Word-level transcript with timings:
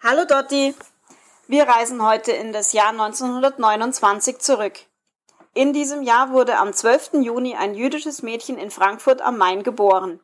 Hallo 0.00 0.24
Dotti! 0.24 0.76
Wir 1.48 1.66
reisen 1.66 2.06
heute 2.06 2.30
in 2.30 2.52
das 2.52 2.72
Jahr 2.72 2.90
1929 2.90 4.38
zurück. 4.38 4.74
In 5.54 5.72
diesem 5.72 6.02
Jahr 6.02 6.30
wurde 6.30 6.56
am 6.58 6.72
12. 6.72 7.14
Juni 7.14 7.56
ein 7.56 7.74
jüdisches 7.74 8.22
Mädchen 8.22 8.58
in 8.58 8.70
Frankfurt 8.70 9.20
am 9.20 9.36
Main 9.38 9.64
geboren. 9.64 10.20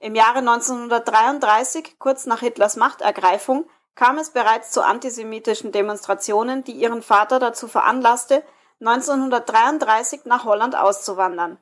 Im 0.00 0.16
Jahre 0.16 0.40
1933, 0.40 2.00
kurz 2.00 2.26
nach 2.26 2.40
Hitlers 2.40 2.74
Machtergreifung, 2.74 3.70
kam 3.94 4.18
es 4.18 4.30
bereits 4.30 4.72
zu 4.72 4.82
antisemitischen 4.82 5.70
Demonstrationen, 5.70 6.64
die 6.64 6.72
ihren 6.72 7.00
Vater 7.00 7.38
dazu 7.38 7.68
veranlasste, 7.68 8.42
1933 8.80 10.24
nach 10.24 10.44
Holland 10.44 10.74
auszuwandern. 10.74 11.58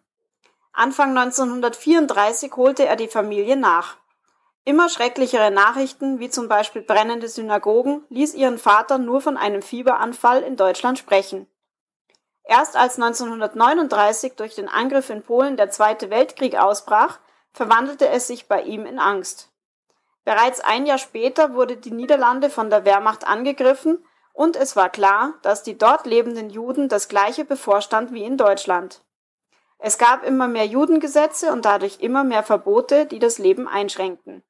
Anfang 0.73 1.11
1934 1.11 2.57
holte 2.57 2.87
er 2.87 2.97
die 2.97 3.09
Familie 3.09 3.59
nach. 3.59 3.99
Immer 4.67 4.89
schrecklichere 4.89 5.51
Nachrichten, 5.51 6.21
wie 6.21 6.31
zum 6.31 6.49
Beispiel 6.49 6.81
brennende 6.81 7.29
Synagogen, 7.29 8.03
ließ 8.09 8.33
ihren 8.33 8.57
Vater 8.57 8.97
nur 8.97 9.21
von 9.21 9.37
einem 9.37 9.61
Fieberanfall 9.61 10.43
in 10.43 10.57
Deutschland 10.57 10.99
sprechen. 10.99 11.47
Erst 12.45 12.75
als 12.75 12.99
1939 12.99 14.37
durch 14.37 14.55
den 14.55 14.69
Angriff 14.69 15.11
in 15.11 15.23
Polen 15.23 15.59
der 15.59 15.71
Zweite 15.71 16.09
Weltkrieg 16.09 16.57
ausbrach, 16.57 17.19
verwandelte 17.53 18.09
es 18.09 18.27
sich 18.27 18.49
bei 18.49 18.63
ihm 18.63 18.87
in 18.87 18.99
Angst. 18.99 19.51
Bereits 20.25 20.61
ein 20.61 20.87
Jahr 20.87 20.99
später 20.99 21.53
wurde 21.53 21.77
die 21.77 21.91
Niederlande 21.91 22.49
von 22.49 22.71
der 22.71 22.87
Wehrmacht 22.87 23.27
angegriffen 23.27 24.03
und 24.33 24.57
es 24.57 24.77
war 24.77 24.89
klar, 24.89 25.35
dass 25.43 25.63
die 25.63 25.77
dort 25.77 26.07
lebenden 26.07 26.49
Juden 26.49 26.89
das 26.89 27.09
gleiche 27.09 27.45
bevorstand 27.45 28.15
wie 28.15 28.25
in 28.25 28.39
Deutschland. 28.39 29.03
Es 29.79 29.99
gab 29.99 30.25
immer 30.25 30.49
mehr 30.49 30.67
Judengesetze 30.67 31.53
und 31.53 31.67
dadurch 31.67 32.01
immer 32.01 32.25
mehr 32.25 32.43
Verbote, 32.43 33.05
die 33.05 33.19
das 33.19 33.37
Leben 33.37 33.69
einschränkten. 33.69 34.43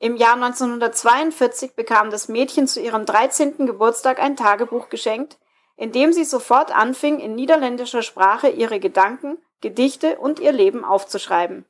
Im 0.00 0.16
Jahr 0.16 0.34
1942 0.34 1.74
bekam 1.74 2.10
das 2.10 2.28
Mädchen 2.28 2.68
zu 2.68 2.80
ihrem 2.80 3.04
13. 3.04 3.66
Geburtstag 3.66 4.20
ein 4.20 4.36
Tagebuch 4.36 4.90
geschenkt, 4.90 5.38
in 5.76 5.90
dem 5.90 6.12
sie 6.12 6.24
sofort 6.24 6.74
anfing, 6.74 7.18
in 7.18 7.34
niederländischer 7.34 8.02
Sprache 8.02 8.48
ihre 8.48 8.78
Gedanken, 8.78 9.38
Gedichte 9.60 10.18
und 10.18 10.38
ihr 10.38 10.52
Leben 10.52 10.84
aufzuschreiben. 10.84 11.64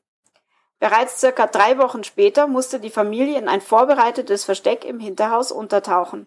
Bereits 0.79 1.21
circa 1.21 1.47
drei 1.47 1.79
Wochen 1.79 2.05
später 2.05 2.47
musste 2.47 2.81
die 2.81 2.91
Familie 2.91 3.39
in 3.39 3.49
ein 3.49 3.63
vorbereitetes 3.63 4.45
Versteck 4.45 4.85
im 4.85 5.01
Hinterhaus 5.01 5.51
untertauchen. 5.51 6.27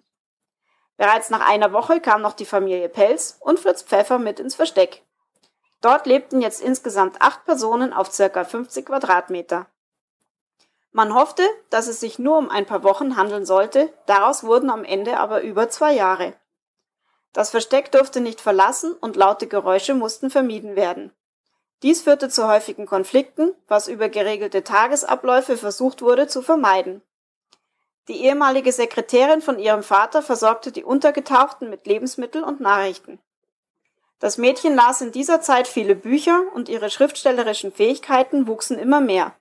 Bereits 0.98 1.30
nach 1.30 1.48
einer 1.48 1.72
Woche 1.72 2.00
kam 2.00 2.22
noch 2.22 2.34
die 2.34 2.46
Familie 2.46 2.90
Pelz 2.90 3.38
und 3.40 3.60
Fritz 3.60 3.84
Pfeffer 3.84 4.20
mit 4.20 4.40
ins 4.40 4.56
Versteck. 4.56 5.04
Dort 5.82 6.06
lebten 6.06 6.42
jetzt 6.42 6.62
insgesamt 6.62 7.22
acht 7.22 7.46
Personen 7.46 7.94
auf 7.94 8.12
circa 8.12 8.44
50 8.44 8.88
Quadratmeter. 8.88 9.68
Man 10.92 11.14
hoffte, 11.14 11.44
dass 11.70 11.88
es 11.88 12.00
sich 12.00 12.20
nur 12.20 12.38
um 12.38 12.50
ein 12.50 12.66
paar 12.66 12.84
Wochen 12.84 13.16
handeln 13.16 13.46
sollte, 13.46 13.94
daraus 14.08 14.44
wurden 14.44 14.70
am 14.70 14.84
Ende 14.84 15.18
aber 15.18 15.42
über 15.42 15.70
zwei 15.70 15.94
Jahre. 15.94 16.34
Das 17.34 17.50
Versteck 17.50 17.92
durfte 17.92 18.20
nicht 18.20 18.42
verlassen 18.42 18.94
und 18.94 19.16
laute 19.16 19.48
Geräusche 19.48 19.94
mussten 19.94 20.30
vermieden 20.30 20.76
werden. 20.76 21.14
Dies 21.82 22.02
führte 22.02 22.30
zu 22.30 22.48
häufigen 22.48 22.86
Konflikten, 22.86 23.56
was 23.68 23.88
über 23.88 24.10
geregelte 24.10 24.64
Tagesabläufe 24.64 25.58
versucht 25.58 26.02
wurde 26.02 26.28
zu 26.28 26.42
vermeiden. 26.42 27.02
Die 28.08 28.26
ehemalige 28.26 28.72
Sekretärin 28.72 29.42
von 29.42 29.60
ihrem 29.60 29.84
Vater 29.84 30.22
versorgte 30.22 30.72
die 30.72 30.84
Untergetauchten 30.84 31.70
mit 31.70 31.88
Lebensmittel 31.88 32.44
und 32.44 32.60
Nachrichten. 32.60 33.20
Das 34.20 34.38
Mädchen 34.38 34.76
las 34.76 35.02
in 35.02 35.12
dieser 35.12 35.42
Zeit 35.42 35.68
viele 35.68 35.96
Bücher 35.96 36.44
und 36.54 36.70
ihre 36.70 36.90
schriftstellerischen 36.90 37.72
Fähigkeiten 37.72 38.46
wuchsen 38.46 38.78
immer 38.78 39.02
mehr. 39.02 39.34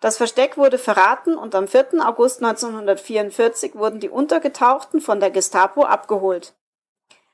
Das 0.00 0.16
Versteck 0.16 0.56
wurde 0.56 0.78
verraten 0.78 1.36
und 1.36 1.54
am 1.54 1.68
4. 1.68 2.06
August 2.06 2.42
1944 2.42 3.74
wurden 3.74 4.00
die 4.00 4.08
Untergetauchten 4.08 5.02
von 5.02 5.20
der 5.20 5.30
Gestapo 5.30 5.84
abgeholt. 5.84 6.54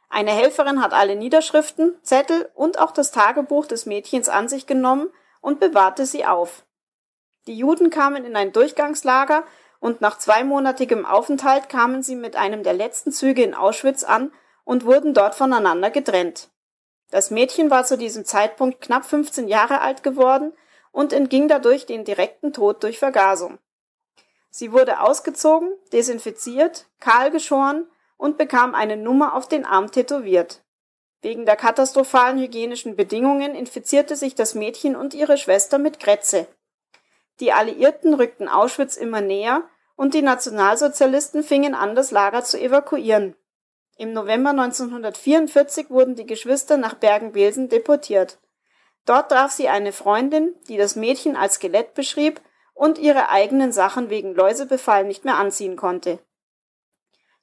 Eine 0.08 0.32
Helferin 0.32 0.82
hat 0.82 0.92
alle 0.92 1.14
Niederschriften, 1.14 1.94
Zettel 2.02 2.50
und 2.54 2.80
auch 2.80 2.90
das 2.90 3.12
Tagebuch 3.12 3.66
des 3.66 3.86
Mädchens 3.86 4.28
an 4.28 4.48
sich 4.48 4.66
genommen 4.66 5.10
und 5.40 5.60
bewahrte 5.60 6.06
sie 6.06 6.26
auf. 6.26 6.64
Die 7.46 7.56
Juden 7.56 7.90
kamen 7.90 8.24
in 8.24 8.34
ein 8.34 8.52
Durchgangslager 8.52 9.44
und 9.78 10.00
nach 10.00 10.18
zweimonatigem 10.18 11.06
Aufenthalt 11.06 11.68
kamen 11.68 12.02
sie 12.02 12.16
mit 12.16 12.34
einem 12.34 12.64
der 12.64 12.72
letzten 12.72 13.12
Züge 13.12 13.44
in 13.44 13.54
Auschwitz 13.54 14.02
an 14.02 14.32
und 14.64 14.84
wurden 14.84 15.14
dort 15.14 15.36
voneinander 15.36 15.90
getrennt. 15.90 16.48
Das 17.12 17.30
Mädchen 17.30 17.70
war 17.70 17.84
zu 17.84 17.96
diesem 17.96 18.24
Zeitpunkt 18.24 18.80
knapp 18.80 19.04
15 19.04 19.46
Jahre 19.46 19.80
alt 19.80 20.02
geworden 20.02 20.52
und 20.96 21.12
entging 21.12 21.46
dadurch 21.46 21.84
den 21.84 22.06
direkten 22.06 22.54
Tod 22.54 22.82
durch 22.82 22.98
Vergasung. 22.98 23.58
Sie 24.48 24.72
wurde 24.72 25.02
ausgezogen, 25.02 25.74
desinfiziert, 25.92 26.86
kahl 27.00 27.30
geschoren 27.30 27.86
und 28.16 28.38
bekam 28.38 28.74
eine 28.74 28.96
Nummer 28.96 29.34
auf 29.34 29.46
den 29.46 29.66
Arm 29.66 29.92
tätowiert. 29.92 30.64
Wegen 31.20 31.44
der 31.44 31.56
katastrophalen 31.56 32.38
hygienischen 32.38 32.96
Bedingungen 32.96 33.54
infizierte 33.54 34.16
sich 34.16 34.34
das 34.34 34.54
Mädchen 34.54 34.96
und 34.96 35.12
ihre 35.12 35.36
Schwester 35.36 35.76
mit 35.76 36.00
Krätze. 36.00 36.46
Die 37.40 37.52
Alliierten 37.52 38.14
rückten 38.14 38.48
Auschwitz 38.48 38.96
immer 38.96 39.20
näher 39.20 39.68
und 39.96 40.14
die 40.14 40.22
Nationalsozialisten 40.22 41.42
fingen 41.42 41.74
an, 41.74 41.94
das 41.94 42.10
Lager 42.10 42.42
zu 42.42 42.58
evakuieren. 42.58 43.36
Im 43.98 44.14
November 44.14 44.50
1944 44.50 45.90
wurden 45.90 46.14
die 46.14 46.26
Geschwister 46.26 46.78
nach 46.78 46.94
Bergen-Belsen 46.94 47.68
deportiert. 47.68 48.38
Dort 49.06 49.30
traf 49.30 49.52
sie 49.52 49.68
eine 49.68 49.92
Freundin, 49.92 50.54
die 50.68 50.76
das 50.76 50.96
Mädchen 50.96 51.36
als 51.36 51.54
Skelett 51.54 51.94
beschrieb 51.94 52.40
und 52.74 52.98
ihre 52.98 53.30
eigenen 53.30 53.72
Sachen 53.72 54.10
wegen 54.10 54.34
Läusebefall 54.34 55.04
nicht 55.04 55.24
mehr 55.24 55.38
anziehen 55.38 55.76
konnte. 55.76 56.18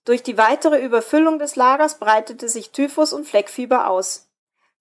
Durch 0.06 0.22
die 0.22 0.38
weitere 0.38 0.84
Überfüllung 0.84 1.40
des 1.40 1.56
Lagers 1.56 1.98
breitete 1.98 2.50
sich 2.50 2.72
Typhus 2.72 3.14
und 3.14 3.26
Fleckfieber 3.26 3.88
aus. 3.88 4.30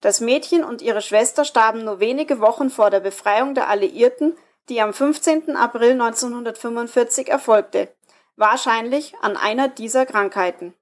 Das 0.01 0.19
Mädchen 0.19 0.65
und 0.65 0.81
ihre 0.81 1.01
Schwester 1.01 1.45
starben 1.45 1.85
nur 1.85 2.01
wenige 2.01 2.41
Wochen 2.41 2.69
vor 2.69 2.89
der 2.89 2.99
Befreiung 2.99 3.55
der 3.55 3.69
Alliierten, 3.69 4.35
die 4.67 4.81
am 4.81 4.93
15. 4.93 5.55
April 5.55 5.91
1945 5.93 7.29
erfolgte, 7.29 7.87
wahrscheinlich 8.35 9.15
an 9.21 9.37
einer 9.37 9.69
dieser 9.69 10.05
Krankheiten. 10.05 10.73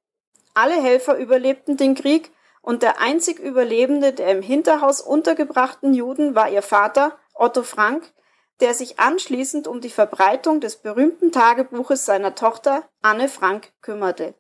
Alle 0.56 0.81
Helfer 0.81 1.18
überlebten 1.18 1.78
den 1.78 1.94
Krieg 1.94 2.31
und 2.62 2.84
der 2.84 3.00
einzig 3.00 3.40
Überlebende 3.40 4.14
der 4.14 4.32
im 4.32 4.42
Hinterhaus 4.42 5.02
untergebrachten 5.02 5.94
Juden 5.94 6.36
war 6.36 6.50
ihr 6.50 6.62
Vater, 6.62 7.18
Otto 7.34 7.64
Frank, 7.64 8.12
der 8.60 8.74
sich 8.74 9.00
anschließend 9.00 9.68
um 9.68 9.82
die 9.82 9.90
Verbreitung 9.90 10.62
des 10.62 10.78
berühmten 10.78 11.32
Tagebuches 11.32 12.06
seiner 12.06 12.36
Tochter 12.36 12.84
Anne 13.02 13.28
Frank 13.28 13.72
kümmerte. 13.82 14.36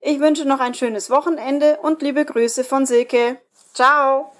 Ich 0.00 0.20
wünsche 0.20 0.44
noch 0.44 0.60
ein 0.60 0.74
schönes 0.74 1.10
Wochenende 1.10 1.78
und 1.82 2.02
liebe 2.02 2.24
Grüße 2.24 2.64
von 2.64 2.86
Silke. 2.86 3.40
Ciao! 3.74 4.32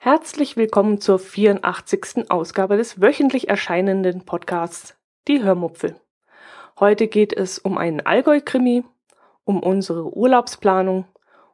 Herzlich 0.00 0.56
willkommen 0.56 1.00
zur 1.00 1.18
84. 1.18 2.30
Ausgabe 2.30 2.76
des 2.76 3.00
wöchentlich 3.00 3.48
erscheinenden 3.48 4.24
Podcasts 4.24 4.96
Die 5.26 5.42
Hörmupfel. 5.42 6.00
Heute 6.78 7.08
geht 7.08 7.32
es 7.32 7.58
um 7.58 7.76
einen 7.76 8.06
Allgäu-Krimi, 8.06 8.84
um 9.42 9.60
unsere 9.60 10.16
Urlaubsplanung 10.16 11.06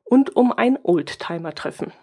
und 0.04 0.36
um 0.36 0.52
ein 0.52 0.78
Oldtimer-Treffen. 0.82 1.94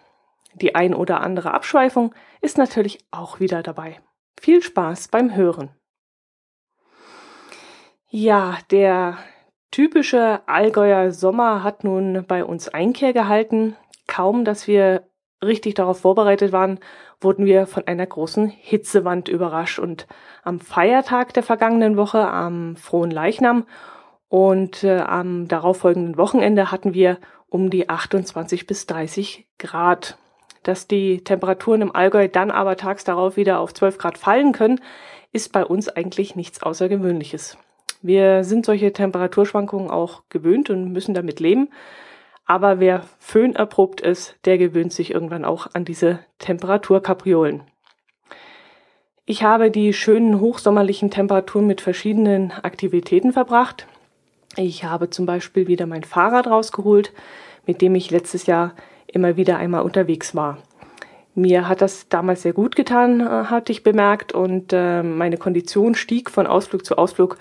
Die 0.54 0.74
ein 0.74 0.94
oder 0.94 1.20
andere 1.20 1.54
Abschweifung 1.54 2.12
ist 2.40 2.58
natürlich 2.58 2.98
auch 3.12 3.38
wieder 3.38 3.62
dabei. 3.62 4.00
Viel 4.40 4.64
Spaß 4.64 5.08
beim 5.08 5.36
Hören. 5.36 5.70
Ja, 8.08 8.58
der 8.72 9.16
typische 9.70 10.40
Allgäuer 10.48 11.12
Sommer 11.12 11.62
hat 11.62 11.84
nun 11.84 12.24
bei 12.26 12.44
uns 12.44 12.68
Einkehr 12.68 13.12
gehalten. 13.12 13.76
Kaum, 14.08 14.44
dass 14.44 14.66
wir 14.66 15.08
richtig 15.42 15.74
darauf 15.74 16.00
vorbereitet 16.00 16.52
waren, 16.52 16.78
wurden 17.20 17.44
wir 17.44 17.66
von 17.66 17.86
einer 17.86 18.06
großen 18.06 18.48
Hitzewand 18.48 19.28
überrascht. 19.28 19.78
Und 19.78 20.06
am 20.42 20.60
Feiertag 20.60 21.34
der 21.34 21.42
vergangenen 21.42 21.96
Woche, 21.96 22.26
am 22.26 22.76
Frohen 22.76 23.10
Leichnam 23.10 23.64
und 24.28 24.84
äh, 24.84 24.98
am 25.00 25.48
darauffolgenden 25.48 26.16
Wochenende 26.16 26.70
hatten 26.70 26.94
wir 26.94 27.18
um 27.48 27.70
die 27.70 27.88
28 27.88 28.66
bis 28.66 28.86
30 28.86 29.46
Grad. 29.58 30.16
Dass 30.62 30.86
die 30.86 31.24
Temperaturen 31.24 31.82
im 31.82 31.94
Allgäu 31.94 32.28
dann 32.28 32.50
aber 32.50 32.76
tags 32.76 33.04
darauf 33.04 33.36
wieder 33.36 33.58
auf 33.58 33.74
12 33.74 33.98
Grad 33.98 34.16
fallen 34.16 34.52
können, 34.52 34.80
ist 35.32 35.52
bei 35.52 35.64
uns 35.64 35.88
eigentlich 35.88 36.36
nichts 36.36 36.62
Außergewöhnliches. 36.62 37.58
Wir 38.00 38.42
sind 38.44 38.66
solche 38.66 38.92
Temperaturschwankungen 38.92 39.90
auch 39.90 40.22
gewöhnt 40.28 40.70
und 40.70 40.92
müssen 40.92 41.14
damit 41.14 41.40
leben. 41.40 41.68
Aber 42.44 42.80
wer 42.80 43.04
Föhn 43.18 43.54
erprobt 43.54 44.00
ist, 44.00 44.36
der 44.44 44.58
gewöhnt 44.58 44.92
sich 44.92 45.12
irgendwann 45.12 45.44
auch 45.44 45.68
an 45.74 45.84
diese 45.84 46.20
Temperaturkapriolen. 46.38 47.62
Ich 49.24 49.44
habe 49.44 49.70
die 49.70 49.92
schönen 49.92 50.40
hochsommerlichen 50.40 51.10
Temperaturen 51.10 51.66
mit 51.66 51.80
verschiedenen 51.80 52.50
Aktivitäten 52.50 53.32
verbracht. 53.32 53.86
Ich 54.56 54.84
habe 54.84 55.10
zum 55.10 55.26
Beispiel 55.26 55.68
wieder 55.68 55.86
mein 55.86 56.02
Fahrrad 56.02 56.48
rausgeholt, 56.48 57.12
mit 57.64 57.80
dem 57.80 57.94
ich 57.94 58.10
letztes 58.10 58.46
Jahr 58.46 58.74
immer 59.06 59.36
wieder 59.36 59.58
einmal 59.58 59.82
unterwegs 59.82 60.34
war. 60.34 60.58
Mir 61.34 61.68
hat 61.68 61.80
das 61.80 62.08
damals 62.08 62.42
sehr 62.42 62.52
gut 62.52 62.76
getan, 62.76 63.20
äh, 63.20 63.24
hatte 63.24 63.72
ich 63.72 63.82
bemerkt, 63.82 64.34
und 64.34 64.72
äh, 64.72 65.02
meine 65.02 65.38
Kondition 65.38 65.94
stieg 65.94 66.30
von 66.30 66.46
Ausflug 66.46 66.84
zu 66.84 66.98
Ausflug. 66.98 67.38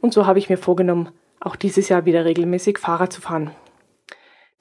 Und 0.00 0.12
so 0.12 0.26
habe 0.26 0.38
ich 0.38 0.48
mir 0.48 0.58
vorgenommen, 0.58 1.08
auch 1.40 1.56
dieses 1.56 1.88
Jahr 1.88 2.04
wieder 2.04 2.24
regelmäßig 2.24 2.78
Fahrrad 2.78 3.12
zu 3.12 3.20
fahren. 3.20 3.50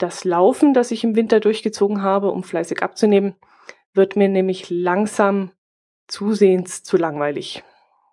Das 0.02 0.24
Laufen, 0.24 0.74
das 0.74 0.90
ich 0.90 1.04
im 1.04 1.16
Winter 1.16 1.40
durchgezogen 1.40 2.02
habe, 2.02 2.32
um 2.32 2.44
fleißig 2.44 2.82
abzunehmen, 2.82 3.36
wird 3.94 4.16
mir 4.16 4.30
nämlich 4.30 4.72
langsam 4.72 5.52
zusehends 6.08 6.82
zu 6.82 6.98
langweilig. 6.98 7.64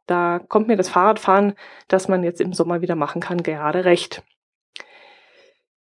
Da 0.04 0.38
kommt 0.38 0.68
mir 0.68 0.76
das 0.76 0.90
Fahrradfahren, 0.90 1.54
das 1.88 2.06
man 2.06 2.22
jetzt 2.24 2.42
im 2.42 2.52
Sommer 2.52 2.82
wieder 2.82 2.94
machen 2.94 3.22
kann, 3.22 3.42
gerade 3.42 3.86
recht. 3.86 4.22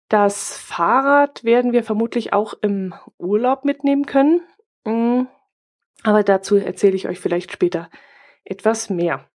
Das 0.08 0.56
Fahrrad 0.56 1.44
werden 1.44 1.73
wir 1.73 1.85
vermutlich 1.85 2.32
auch 2.32 2.55
im 2.61 2.93
Urlaub 3.17 3.64
mitnehmen 3.64 4.05
können. 4.05 4.40
Mm, 4.82 5.29
aber 6.02 6.25
dazu 6.25 6.56
erzähle 6.56 6.97
ich 6.97 7.06
euch 7.06 7.20
vielleicht 7.20 7.52
später 7.52 7.88
etwas 8.44 8.90
mehr. 8.90 9.31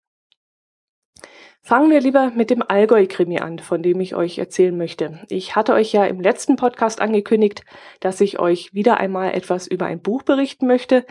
Fangen 1.66 1.90
wir 1.90 2.00
lieber 2.00 2.30
mit 2.30 2.50
dem 2.50 2.62
Allgäu-Krimi 2.62 3.40
an, 3.40 3.58
von 3.58 3.82
dem 3.82 3.98
ich 3.98 4.14
euch 4.14 4.38
erzählen 4.38 4.78
möchte. 4.78 5.18
Ich 5.28 5.56
hatte 5.56 5.72
euch 5.72 5.90
ja 5.90 6.04
im 6.04 6.20
letzten 6.20 6.54
Podcast 6.54 7.00
angekündigt, 7.00 7.64
dass 7.98 8.20
ich 8.20 8.38
euch 8.38 8.72
wieder 8.72 8.98
einmal 8.98 9.34
etwas 9.34 9.66
über 9.66 9.86
ein 9.86 10.00
Buch 10.00 10.22
berichten 10.22 10.68
möchte, 10.68 11.04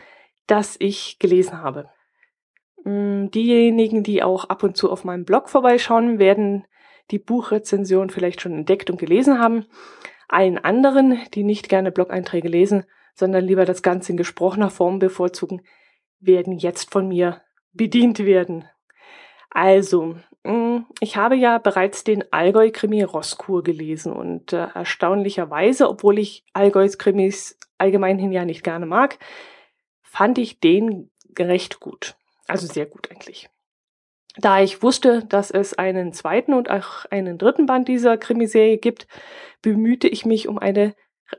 das 0.47 0.77
ich 0.79 1.19
gelesen 1.19 1.61
habe. 1.61 1.89
Mm, 2.85 3.31
diejenigen, 3.31 4.03
die 4.03 4.23
auch 4.23 4.45
ab 4.45 4.63
und 4.63 4.77
zu 4.77 4.89
auf 4.89 5.03
meinem 5.03 5.25
Blog 5.25 5.49
vorbeischauen, 5.49 6.19
werden 6.19 6.65
die 7.11 7.19
Buchrezension 7.19 8.09
vielleicht 8.09 8.39
schon 8.39 8.53
entdeckt 8.53 8.89
und 8.89 8.97
gelesen 8.97 9.39
haben. 9.39 9.65
Allen 10.29 10.57
anderen, 10.57 11.19
die 11.33 11.43
nicht 11.43 11.67
gerne 11.67 11.91
Blog-Einträge 11.91 12.47
lesen, 12.47 12.85
sondern 13.13 13.43
lieber 13.43 13.65
das 13.65 13.81
Ganze 13.81 14.13
in 14.13 14.17
gesprochener 14.17 14.69
Form 14.69 14.99
bevorzugen, 14.99 15.63
werden 16.21 16.53
jetzt 16.53 16.93
von 16.93 17.09
mir 17.09 17.41
bedient 17.73 18.19
werden. 18.19 18.69
Also, 19.49 20.15
ich 21.00 21.18
habe 21.18 21.36
ja 21.36 21.57
bereits 21.57 22.03
den 22.03 22.31
Allgäu-Krimi 22.31 23.03
Rosskur 23.03 23.63
gelesen 23.63 24.13
und 24.13 24.53
äh, 24.53 24.68
erstaunlicherweise, 24.74 25.89
obwohl 25.89 26.19
ich 26.19 26.45
Allgäus 26.53 26.97
Krimis 26.97 27.57
allgemeinhin 27.77 28.31
ja 28.31 28.45
nicht 28.45 28.63
gerne 28.63 28.86
mag, 28.86 29.18
fand 30.03 30.38
ich 30.38 30.59
den 30.59 31.09
recht 31.38 31.80
gut. 31.80 32.15
Also 32.47 32.68
sehr 32.68 32.86
gut 32.86 33.09
eigentlich. 33.12 33.50
Da 34.38 34.62
ich 34.62 34.83
wusste, 34.83 35.25
dass 35.25 35.50
es 35.50 35.74
einen 35.74 36.13
zweiten 36.13 36.53
und 36.53 36.69
auch 36.69 37.06
einen 37.06 37.38
dritten 37.38 37.65
Band 37.65 37.88
dieser 37.88 38.18
Krimiserie 38.18 38.77
gibt, 38.77 39.07
bemühte 39.62 40.07
ich 40.07 40.25
mich 40.25 40.48
um 40.48 40.59
eine 40.59 40.94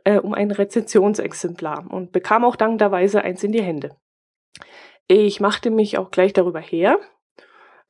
äh, 0.04 0.18
um 0.18 0.34
ein 0.34 0.50
Rezensionsexemplar 0.50 1.86
und 1.88 2.10
bekam 2.10 2.44
auch 2.44 2.56
dankbarweise 2.56 3.22
eins 3.22 3.44
in 3.44 3.52
die 3.52 3.62
Hände. 3.62 3.96
Ich 5.06 5.38
machte 5.38 5.70
mich 5.70 5.96
auch 5.96 6.10
gleich 6.10 6.32
darüber 6.32 6.60
her 6.60 6.98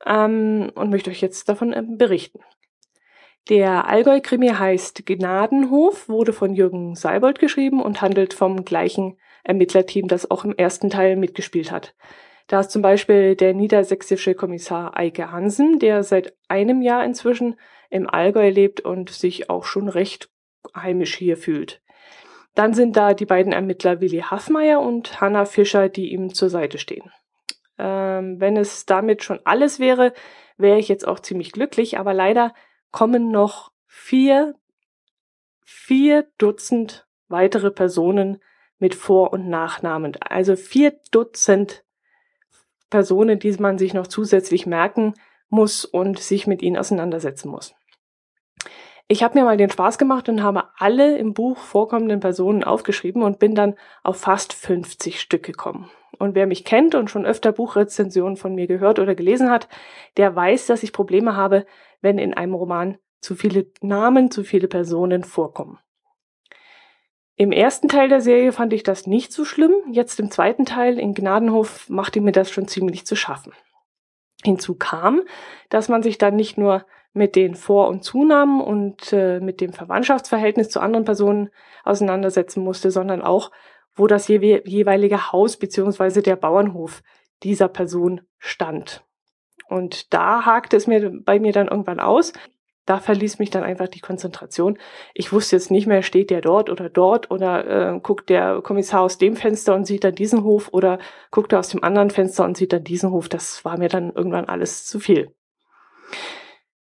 ähm, 0.05 0.71
und 0.75 0.89
möchte 0.89 1.09
euch 1.09 1.21
jetzt 1.21 1.49
davon 1.49 1.73
äh, 1.73 1.83
berichten. 1.85 2.39
Der 3.49 3.87
Allgäu-Krimi 3.87 4.49
heißt 4.49 5.05
Gnadenhof, 5.05 6.09
wurde 6.09 6.33
von 6.33 6.53
Jürgen 6.53 6.95
Seibold 6.95 7.39
geschrieben 7.39 7.81
und 7.81 8.01
handelt 8.01 8.33
vom 8.33 8.65
gleichen 8.65 9.17
Ermittlerteam, 9.43 10.09
das 10.09 10.29
auch 10.29 10.43
im 10.43 10.53
ersten 10.55 10.89
Teil 10.89 11.15
mitgespielt 11.15 11.71
hat. 11.71 11.95
Da 12.47 12.61
ist 12.61 12.71
zum 12.71 12.81
Beispiel 12.81 13.35
der 13.35 13.53
niedersächsische 13.53 14.35
Kommissar 14.35 14.97
Eike 14.97 15.31
Hansen, 15.31 15.79
der 15.79 16.03
seit 16.03 16.35
einem 16.49 16.81
Jahr 16.81 17.05
inzwischen 17.05 17.55
im 17.89 18.09
Allgäu 18.09 18.49
lebt 18.49 18.81
und 18.81 19.09
sich 19.09 19.49
auch 19.49 19.63
schon 19.63 19.87
recht 19.87 20.29
heimisch 20.75 21.15
hier 21.15 21.37
fühlt. 21.37 21.81
Dann 22.55 22.73
sind 22.73 22.97
da 22.97 23.13
die 23.13 23.25
beiden 23.25 23.53
Ermittler 23.53 24.01
Willi 24.01 24.19
Haffmeier 24.19 24.81
und 24.81 25.21
Hanna 25.21 25.45
Fischer, 25.45 25.89
die 25.89 26.11
ihm 26.11 26.33
zur 26.33 26.49
Seite 26.49 26.79
stehen. 26.79 27.11
Ähm, 27.77 28.39
wenn 28.39 28.57
es 28.57 28.85
damit 28.85 29.23
schon 29.23 29.39
alles 29.43 29.79
wäre, 29.79 30.13
wäre 30.57 30.79
ich 30.79 30.87
jetzt 30.87 31.07
auch 31.07 31.19
ziemlich 31.19 31.51
glücklich, 31.51 31.97
aber 31.97 32.13
leider 32.13 32.53
kommen 32.91 33.29
noch 33.29 33.71
vier, 33.85 34.55
vier 35.63 36.27
Dutzend 36.37 37.07
weitere 37.27 37.71
Personen 37.71 38.41
mit 38.79 38.95
Vor- 38.95 39.33
und 39.33 39.49
Nachnamen. 39.49 40.15
Also 40.21 40.55
vier 40.55 40.99
Dutzend 41.11 41.83
Personen, 42.89 43.39
die 43.39 43.51
man 43.53 43.77
sich 43.77 43.93
noch 43.93 44.07
zusätzlich 44.07 44.65
merken 44.65 45.13
muss 45.49 45.85
und 45.85 46.19
sich 46.19 46.47
mit 46.47 46.61
ihnen 46.61 46.77
auseinandersetzen 46.77 47.49
muss. 47.49 47.75
Ich 49.09 49.23
habe 49.23 49.39
mir 49.39 49.45
mal 49.45 49.57
den 49.57 49.69
Spaß 49.69 49.97
gemacht 49.97 50.27
und 50.27 50.43
habe 50.43 50.65
alle 50.77 51.17
im 51.17 51.33
Buch 51.33 51.57
vorkommenden 51.57 52.19
Personen 52.19 52.63
aufgeschrieben 52.63 53.23
und 53.23 53.39
bin 53.39 53.55
dann 53.55 53.75
auf 54.03 54.17
fast 54.17 54.51
50 54.53 55.21
Stück 55.21 55.43
gekommen. 55.43 55.89
Und 56.19 56.35
wer 56.35 56.47
mich 56.47 56.65
kennt 56.65 56.95
und 56.95 57.09
schon 57.09 57.25
öfter 57.25 57.51
Buchrezensionen 57.51 58.37
von 58.37 58.55
mir 58.55 58.67
gehört 58.67 58.99
oder 58.99 59.15
gelesen 59.15 59.49
hat, 59.49 59.67
der 60.17 60.35
weiß, 60.35 60.65
dass 60.65 60.83
ich 60.83 60.93
Probleme 60.93 61.35
habe, 61.35 61.65
wenn 62.01 62.17
in 62.17 62.33
einem 62.33 62.53
Roman 62.53 62.97
zu 63.19 63.35
viele 63.35 63.67
Namen, 63.81 64.31
zu 64.31 64.43
viele 64.43 64.67
Personen 64.67 65.23
vorkommen. 65.23 65.79
Im 67.35 67.51
ersten 67.51 67.87
Teil 67.87 68.09
der 68.09 68.21
Serie 68.21 68.51
fand 68.51 68.73
ich 68.73 68.81
das 68.81 69.05
nicht 69.05 69.31
so 69.31 69.45
schlimm. 69.45 69.73
Jetzt 69.91 70.19
im 70.19 70.31
zweiten 70.31 70.65
Teil 70.65 70.97
in 70.97 71.13
Gnadenhof 71.13 71.87
machte 71.87 72.19
mir 72.19 72.31
das 72.31 72.49
schon 72.49 72.67
ziemlich 72.67 73.05
zu 73.05 73.15
schaffen. 73.15 73.53
Hinzu 74.43 74.75
kam, 74.75 75.21
dass 75.69 75.87
man 75.87 76.01
sich 76.01 76.17
dann 76.17 76.35
nicht 76.35 76.57
nur 76.57 76.85
mit 77.13 77.35
den 77.35 77.55
Vor- 77.55 77.89
und 77.89 78.03
Zunahmen 78.03 78.61
und 78.61 79.13
äh, 79.13 79.39
mit 79.39 79.61
dem 79.61 79.73
Verwandtschaftsverhältnis 79.73 80.69
zu 80.69 80.79
anderen 80.79 81.05
Personen 81.05 81.49
auseinandersetzen 81.83 82.63
musste, 82.63 82.91
sondern 82.91 83.21
auch, 83.21 83.51
wo 83.97 84.07
das 84.07 84.27
jewe 84.27 84.67
jeweilige 84.67 85.31
Haus 85.31 85.57
beziehungsweise 85.57 86.21
der 86.21 86.35
Bauernhof 86.35 87.03
dieser 87.43 87.67
Person 87.67 88.21
stand. 88.39 89.03
Und 89.67 90.13
da 90.13 90.45
hakte 90.45 90.77
es 90.77 90.87
mir 90.87 91.11
bei 91.23 91.39
mir 91.39 91.51
dann 91.51 91.67
irgendwann 91.67 91.99
aus, 91.99 92.33
da 92.87 92.99
verließ 92.99 93.39
mich 93.39 93.49
dann 93.49 93.63
einfach 93.63 93.89
die 93.89 93.99
Konzentration. 93.99 94.79
Ich 95.13 95.33
wusste 95.33 95.57
jetzt 95.57 95.71
nicht 95.71 95.87
mehr, 95.87 96.03
steht 96.03 96.29
der 96.29 96.39
dort 96.39 96.69
oder 96.69 96.89
dort 96.89 97.29
oder 97.29 97.95
äh, 97.95 97.99
guckt 97.99 98.29
der 98.29 98.61
Kommissar 98.61 99.01
aus 99.01 99.17
dem 99.17 99.35
Fenster 99.35 99.75
und 99.75 99.85
sieht 99.85 100.05
dann 100.05 100.15
diesen 100.15 100.45
Hof 100.45 100.69
oder 100.71 100.97
guckt 101.29 101.51
er 101.51 101.59
aus 101.59 101.67
dem 101.67 101.83
anderen 101.83 102.11
Fenster 102.11 102.45
und 102.45 102.55
sieht 102.55 102.71
dann 102.71 102.85
diesen 102.85 103.11
Hof. 103.11 103.27
Das 103.27 103.65
war 103.65 103.77
mir 103.77 103.89
dann 103.89 104.13
irgendwann 104.13 104.45
alles 104.45 104.85
zu 104.85 105.01
viel. 105.01 105.35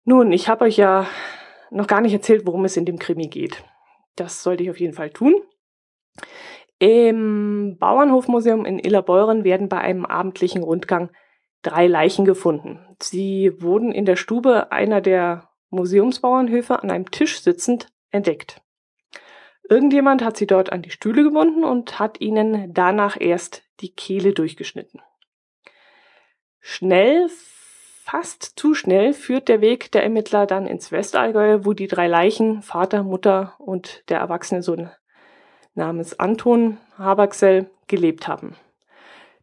Nun, 0.04 0.32
ich 0.32 0.50
habe 0.50 0.66
euch 0.66 0.78
ja 0.78 1.06
noch 1.70 1.86
gar 1.86 2.02
nicht 2.02 2.14
erzählt, 2.14 2.48
worum 2.48 2.66
es 2.66 2.76
in 2.76 2.86
dem 2.86 2.98
Krimi 2.98 3.28
geht. 3.28 3.64
Das 4.16 4.42
sollte 4.42 4.64
ich 4.64 4.72
auf 4.72 4.80
jeden 4.80 4.94
Fall 4.94 5.12
tun. 5.12 5.36
Im 6.84 7.78
Bauernhofmuseum 7.80 8.66
in 8.66 8.78
Illerbeuren 8.78 9.46
werden 9.46 9.70
bei 9.70 9.78
einem 9.78 10.06
abendlichen 10.06 10.64
Rundgang 10.64 11.12
drei 11.62 11.88
Leichen 11.88 12.26
gefunden. 12.26 12.78
Sie 13.02 13.54
wurden 13.62 13.94
in 13.94 14.04
der 14.04 14.18
Stube 14.18 14.70
einer 14.74 15.00
der 15.00 15.50
Museumsbauernhöfe 15.70 16.84
an 16.84 16.92
einem 16.92 17.10
Tisch 17.10 17.40
sitzend 17.40 17.88
entdeckt. 18.12 18.62
Irgendjemand 19.70 20.26
hat 20.26 20.36
sie 20.36 20.46
dort 20.46 20.74
an 20.74 20.82
die 20.82 20.90
Stühle 20.90 21.24
gebunden 21.24 21.64
und 21.64 22.00
hat 22.00 22.20
ihnen 22.20 22.74
danach 22.74 23.16
erst 23.18 23.64
die 23.80 23.96
Kehle 23.96 24.34
durchgeschnitten. 24.34 25.02
Schnell, 26.60 27.30
fast 28.04 28.60
zu 28.60 28.74
schnell, 28.74 29.14
führt 29.14 29.48
der 29.48 29.62
Weg 29.62 29.90
der 29.94 30.04
Ermittler 30.04 30.46
dann 30.48 30.68
ins 30.68 30.92
Westallgäu, 30.92 31.60
wo 31.64 31.72
die 31.72 31.88
drei 31.88 32.08
Leichen, 32.10 32.62
Vater, 32.62 33.04
Mutter 33.04 33.56
und 33.58 34.04
der 34.10 34.20
erwachsene 34.20 34.62
Sohn 34.62 34.92
namens 35.76 36.20
Anton 36.20 36.78
Haberxell 36.98 37.70
gelebt 37.88 38.28
haben. 38.28 38.56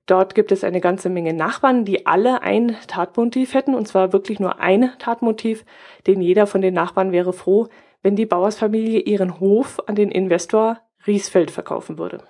Dort 0.06 0.34
gibt 0.34 0.50
es 0.50 0.64
eine 0.64 0.80
ganze 0.80 1.08
Menge 1.08 1.32
Nachbarn, 1.32 1.84
die 1.84 2.06
alle 2.06 2.42
ein 2.42 2.76
Tatmotiv 2.88 3.54
hätten, 3.54 3.74
und 3.74 3.86
zwar 3.86 4.12
wirklich 4.12 4.40
nur 4.40 4.58
ein 4.58 4.90
Tatmotiv, 4.98 5.64
denn 6.06 6.20
jeder 6.20 6.46
von 6.46 6.60
den 6.60 6.74
Nachbarn 6.74 7.12
wäre 7.12 7.32
froh, 7.32 7.68
wenn 8.02 8.16
die 8.16 8.26
Bauersfamilie 8.26 9.00
ihren 9.00 9.38
Hof 9.38 9.80
an 9.86 9.94
den 9.94 10.10
Investor 10.10 10.80
Riesfeld 11.06 11.50
verkaufen 11.50 11.98
würde. 11.98 12.24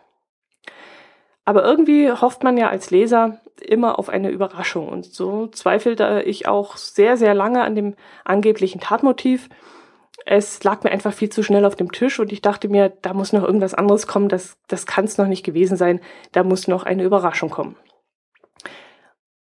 Aber 1.45 1.65
irgendwie 1.65 2.13
hofft 2.13 2.45
man 2.45 2.59
ja 2.59 2.69
als 2.69 2.91
Leser 2.91 3.41
immer 3.61 3.99
auf 3.99 4.09
eine 4.09 4.31
Überraschung 4.31 4.89
und 4.89 5.07
so 5.07 5.47
zweifelte 5.49 6.23
ich 6.27 6.47
auch 6.47 6.77
sehr, 6.77 7.17
sehr 7.17 7.35
lange 7.35 7.63
an 7.63 7.75
dem 7.75 7.95
angeblichen 8.25 8.81
Tatmotiv 8.81 9.49
es 10.27 10.63
lag 10.65 10.83
mir 10.83 10.91
einfach 10.91 11.13
viel 11.13 11.31
zu 11.31 11.43
schnell 11.43 11.65
auf 11.65 11.77
dem 11.77 11.93
Tisch 11.93 12.19
und 12.21 12.33
ich 12.33 12.43
dachte 12.43 12.69
mir, 12.69 12.91
da 13.03 13.15
muss 13.15 13.33
noch 13.33 13.43
irgendwas 13.43 13.75
anderes 13.75 14.07
kommen, 14.07 14.29
das, 14.29 14.57
das 14.69 14.87
kann 14.87 15.05
es 15.05 15.19
noch 15.19 15.27
nicht 15.27 15.45
gewesen 15.45 15.77
sein, 15.77 16.01
da 16.33 16.45
muss 16.45 16.69
noch 16.69 16.85
eine 16.85 17.05
Überraschung 17.05 17.51
kommen. 17.51 17.77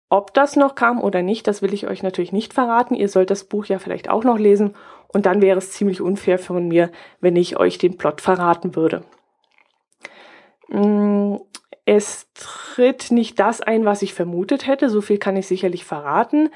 Ob 0.10 0.34
das 0.34 0.56
noch 0.56 0.76
kam 0.76 1.02
oder 1.02 1.22
nicht, 1.22 1.48
das 1.48 1.62
will 1.62 1.74
ich 1.74 1.88
euch 1.88 2.02
natürlich 2.02 2.32
nicht 2.32 2.54
verraten. 2.54 2.96
Ihr 2.96 3.10
sollt 3.10 3.30
das 3.30 3.44
Buch 3.44 3.66
ja 3.66 3.78
vielleicht 3.78 4.10
auch 4.10 4.24
noch 4.24 4.38
lesen 4.38 4.74
und 5.10 5.26
dann 5.26 5.42
wäre 5.42 5.58
es 5.58 5.72
ziemlich 5.72 6.02
unfair 6.02 6.40
von 6.40 6.68
mir, 6.68 6.92
wenn 7.20 7.36
ich 7.36 7.58
euch 7.58 7.78
den 7.78 7.98
Plot 7.98 8.22
verraten 8.22 8.76
würde. 8.76 9.04
Mm, 10.70 11.36
es 11.84 12.28
tritt 12.34 13.12
nicht 13.12 13.40
das 13.40 13.62
ein, 13.62 13.86
was 13.86 14.02
ich 14.02 14.14
vermutet 14.14 14.66
hätte, 14.66 14.90
so 14.90 15.02
viel 15.02 15.18
kann 15.18 15.36
ich 15.36 15.48
sicherlich 15.48 15.84
verraten. 15.84 16.50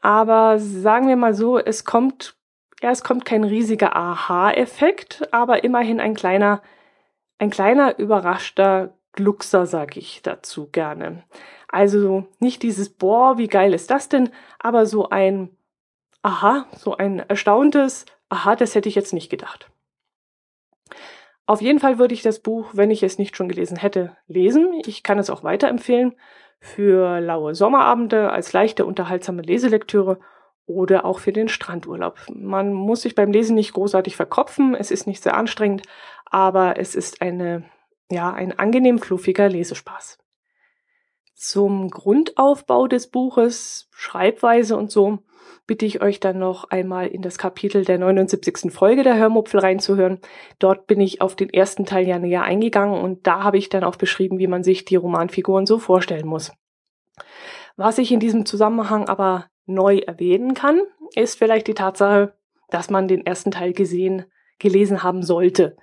Aber 0.00 0.58
sagen 0.58 1.06
wir 1.06 1.16
mal 1.16 1.34
so, 1.34 1.58
es 1.58 1.84
kommt 1.84 2.36
ja, 2.82 2.90
es 2.90 3.04
kommt 3.04 3.24
kein 3.24 3.44
riesiger 3.44 3.96
Aha-Effekt, 3.96 5.32
aber 5.32 5.64
immerhin 5.64 6.00
ein 6.00 6.14
kleiner 6.14 6.62
ein 7.38 7.50
kleiner 7.50 7.98
überraschter 7.98 8.94
Gluckser, 9.12 9.66
sag 9.66 9.96
ich 9.96 10.22
dazu 10.22 10.68
gerne. 10.70 11.24
Also 11.66 12.26
nicht 12.38 12.62
dieses 12.62 12.88
Boah, 12.88 13.36
wie 13.36 13.48
geil 13.48 13.74
ist 13.74 13.90
das 13.90 14.08
denn, 14.08 14.30
aber 14.60 14.86
so 14.86 15.08
ein 15.08 15.50
Aha, 16.22 16.66
so 16.76 16.96
ein 16.96 17.18
erstauntes 17.18 18.06
Aha, 18.28 18.54
das 18.54 18.76
hätte 18.76 18.88
ich 18.88 18.94
jetzt 18.94 19.12
nicht 19.12 19.28
gedacht. 19.28 19.70
Auf 21.46 21.60
jeden 21.60 21.80
Fall 21.80 21.98
würde 21.98 22.14
ich 22.14 22.22
das 22.22 22.38
Buch, 22.38 22.70
wenn 22.74 22.92
ich 22.92 23.02
es 23.02 23.18
nicht 23.18 23.36
schon 23.36 23.48
gelesen 23.48 23.76
hätte, 23.76 24.16
lesen. 24.28 24.80
Ich 24.86 25.02
kann 25.02 25.18
es 25.18 25.28
auch 25.28 25.42
weiterempfehlen 25.42 26.14
für 26.60 27.18
laue 27.20 27.56
Sommerabende 27.56 28.30
als 28.30 28.52
leichte, 28.52 28.86
unterhaltsame 28.86 29.42
Leselektüre 29.42 30.20
oder 30.66 31.04
auch 31.04 31.18
für 31.18 31.32
den 31.32 31.48
Strandurlaub. 31.48 32.18
Man 32.32 32.72
muss 32.72 33.02
sich 33.02 33.14
beim 33.14 33.32
Lesen 33.32 33.54
nicht 33.54 33.72
großartig 33.72 34.16
verkopfen, 34.16 34.74
es 34.74 34.90
ist 34.90 35.06
nicht 35.06 35.22
sehr 35.22 35.36
anstrengend, 35.36 35.82
aber 36.26 36.78
es 36.78 36.94
ist 36.94 37.20
eine, 37.22 37.64
ja, 38.10 38.32
ein 38.32 38.58
angenehm 38.58 38.98
fluffiger 38.98 39.48
Lesespaß. 39.48 40.18
Zum 41.34 41.90
Grundaufbau 41.90 42.86
des 42.86 43.10
Buches, 43.10 43.88
Schreibweise 43.90 44.76
und 44.76 44.92
so, 44.92 45.18
bitte 45.66 45.86
ich 45.86 46.02
euch 46.02 46.20
dann 46.20 46.38
noch 46.38 46.70
einmal 46.70 47.08
in 47.08 47.22
das 47.22 47.38
Kapitel 47.38 47.84
der 47.84 47.98
79. 47.98 48.72
Folge 48.72 49.02
der 49.02 49.16
Hörmupfel 49.16 49.60
reinzuhören. 49.60 50.20
Dort 50.58 50.86
bin 50.86 51.00
ich 51.00 51.20
auf 51.20 51.34
den 51.34 51.50
ersten 51.50 51.84
Teil 51.84 52.06
ja 52.06 52.18
näher 52.18 52.42
eingegangen 52.42 53.00
und 53.00 53.26
da 53.26 53.42
habe 53.42 53.58
ich 53.58 53.68
dann 53.68 53.84
auch 53.84 53.96
beschrieben, 53.96 54.38
wie 54.38 54.46
man 54.46 54.62
sich 54.62 54.84
die 54.84 54.96
Romanfiguren 54.96 55.66
so 55.66 55.78
vorstellen 55.78 56.26
muss. 56.26 56.52
Was 57.76 57.98
ich 57.98 58.12
in 58.12 58.20
diesem 58.20 58.46
Zusammenhang 58.46 59.08
aber 59.08 59.46
neu 59.66 59.98
erwähnen 59.98 60.54
kann, 60.54 60.80
ist 61.14 61.38
vielleicht 61.38 61.66
die 61.66 61.74
Tatsache, 61.74 62.34
dass 62.70 62.90
man 62.90 63.08
den 63.08 63.24
ersten 63.26 63.50
Teil 63.50 63.72
gesehen, 63.72 64.24
gelesen 64.58 65.02
haben 65.02 65.22
sollte, 65.22 65.76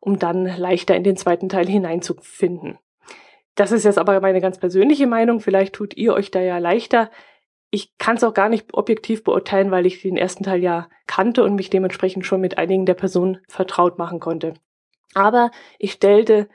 um 0.00 0.18
dann 0.18 0.44
leichter 0.44 0.94
in 0.94 1.04
den 1.04 1.16
zweiten 1.16 1.48
Teil 1.48 1.66
hineinzufinden. 1.66 2.78
Das 3.54 3.72
ist 3.72 3.84
jetzt 3.84 3.98
aber 3.98 4.20
meine 4.20 4.40
ganz 4.40 4.58
persönliche 4.58 5.06
Meinung. 5.06 5.40
Vielleicht 5.40 5.74
tut 5.74 5.96
ihr 5.96 6.12
euch 6.12 6.30
da 6.30 6.40
ja 6.40 6.58
leichter. 6.58 7.10
Ich 7.70 7.96
kann 7.98 8.16
es 8.16 8.24
auch 8.24 8.34
gar 8.34 8.48
nicht 8.48 8.74
objektiv 8.74 9.24
beurteilen, 9.24 9.70
weil 9.70 9.86
ich 9.86 10.02
den 10.02 10.16
ersten 10.16 10.44
Teil 10.44 10.62
ja 10.62 10.88
kannte 11.06 11.42
und 11.42 11.54
mich 11.54 11.70
dementsprechend 11.70 12.26
schon 12.26 12.40
mit 12.40 12.58
einigen 12.58 12.86
der 12.86 12.94
Personen 12.94 13.38
vertraut 13.48 13.98
machen 13.98 14.20
konnte. 14.20 14.54
Aber 15.14 15.50
ich 15.78 15.92
stellte 15.92 16.48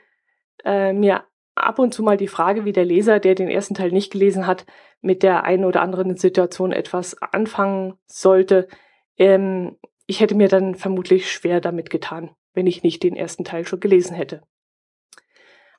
äh, 0.64 0.92
mir 0.92 1.24
ab 1.62 1.78
und 1.78 1.94
zu 1.94 2.02
mal 2.02 2.16
die 2.16 2.28
Frage, 2.28 2.64
wie 2.64 2.72
der 2.72 2.84
Leser, 2.84 3.18
der 3.18 3.34
den 3.34 3.48
ersten 3.48 3.74
Teil 3.74 3.92
nicht 3.92 4.12
gelesen 4.12 4.46
hat, 4.46 4.66
mit 5.00 5.22
der 5.22 5.44
einen 5.44 5.64
oder 5.64 5.82
anderen 5.82 6.16
Situation 6.16 6.72
etwas 6.72 7.20
anfangen 7.20 7.94
sollte. 8.06 8.68
Ähm, 9.16 9.76
ich 10.06 10.20
hätte 10.20 10.34
mir 10.34 10.48
dann 10.48 10.74
vermutlich 10.74 11.30
schwer 11.30 11.60
damit 11.60 11.90
getan, 11.90 12.30
wenn 12.54 12.66
ich 12.66 12.82
nicht 12.82 13.02
den 13.02 13.16
ersten 13.16 13.44
Teil 13.44 13.64
schon 13.64 13.80
gelesen 13.80 14.14
hätte. 14.14 14.42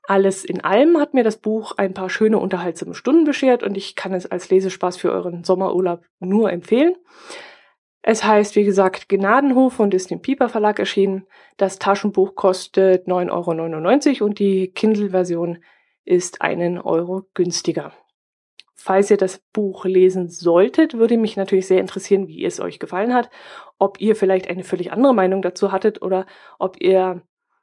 Alles 0.06 0.44
in 0.44 0.62
allem 0.62 0.98
hat 1.00 1.13
mir 1.13 1.24
das 1.24 1.38
Buch 1.38 1.78
ein 1.78 1.94
paar 1.94 2.10
schöne 2.10 2.38
unterhaltsame 2.38 2.94
Stunden 2.94 3.24
beschert 3.24 3.63
und 3.63 3.78
ich 3.78 3.96
kann 3.96 4.13
es 4.13 4.25
als 4.25 4.50
Lesespaß 4.50 4.98
für 4.98 5.12
euren 5.12 5.46
Sommerurlaub 5.46 6.04
nur 6.20 6.52
empfehlen. 6.52 6.96
Es 8.06 8.26
heißt, 8.26 8.58
wie 8.58 8.66
gesagt, 8.66 9.08
Gnadenhof 9.08 9.80
und 9.80 9.94
ist 9.94 10.12
im 10.12 10.22
Pieper 10.22 10.50
Verlag 10.50 10.78
erschienen. 10.78 11.26
Das 11.56 11.80
Taschenbuch 11.80 12.36
kostet 12.36 13.08
9,99 13.08 14.20
Euro 14.20 14.26
und 14.26 14.40
die 14.40 14.68
Kindle-Version 14.68 15.64
ist 16.04 16.42
einen 16.42 16.80
Euro 16.80 17.24
günstiger. 17.34 17.94
Falls 18.76 19.10
ihr 19.10 19.16
das 19.16 19.40
Buch 19.54 19.86
lesen 19.86 20.28
solltet, 20.28 20.96
würde 20.96 21.18
mich 21.18 21.38
natürlich 21.38 21.68
sehr 21.68 21.80
interessieren, 21.80 22.28
wie 22.28 22.44
es 22.44 22.60
euch 22.60 22.80
gefallen 22.80 23.14
hat, 23.14 23.30
ob 23.80 24.02
ihr 24.02 24.18
vielleicht 24.18 24.50
eine 24.50 24.66
völlig 24.66 24.92
andere 24.92 25.14
Meinung 25.14 25.42
dazu 25.42 25.72
hattet 25.72 26.02
oder 26.02 26.26
ob 26.60 26.82
ihr 26.82 27.22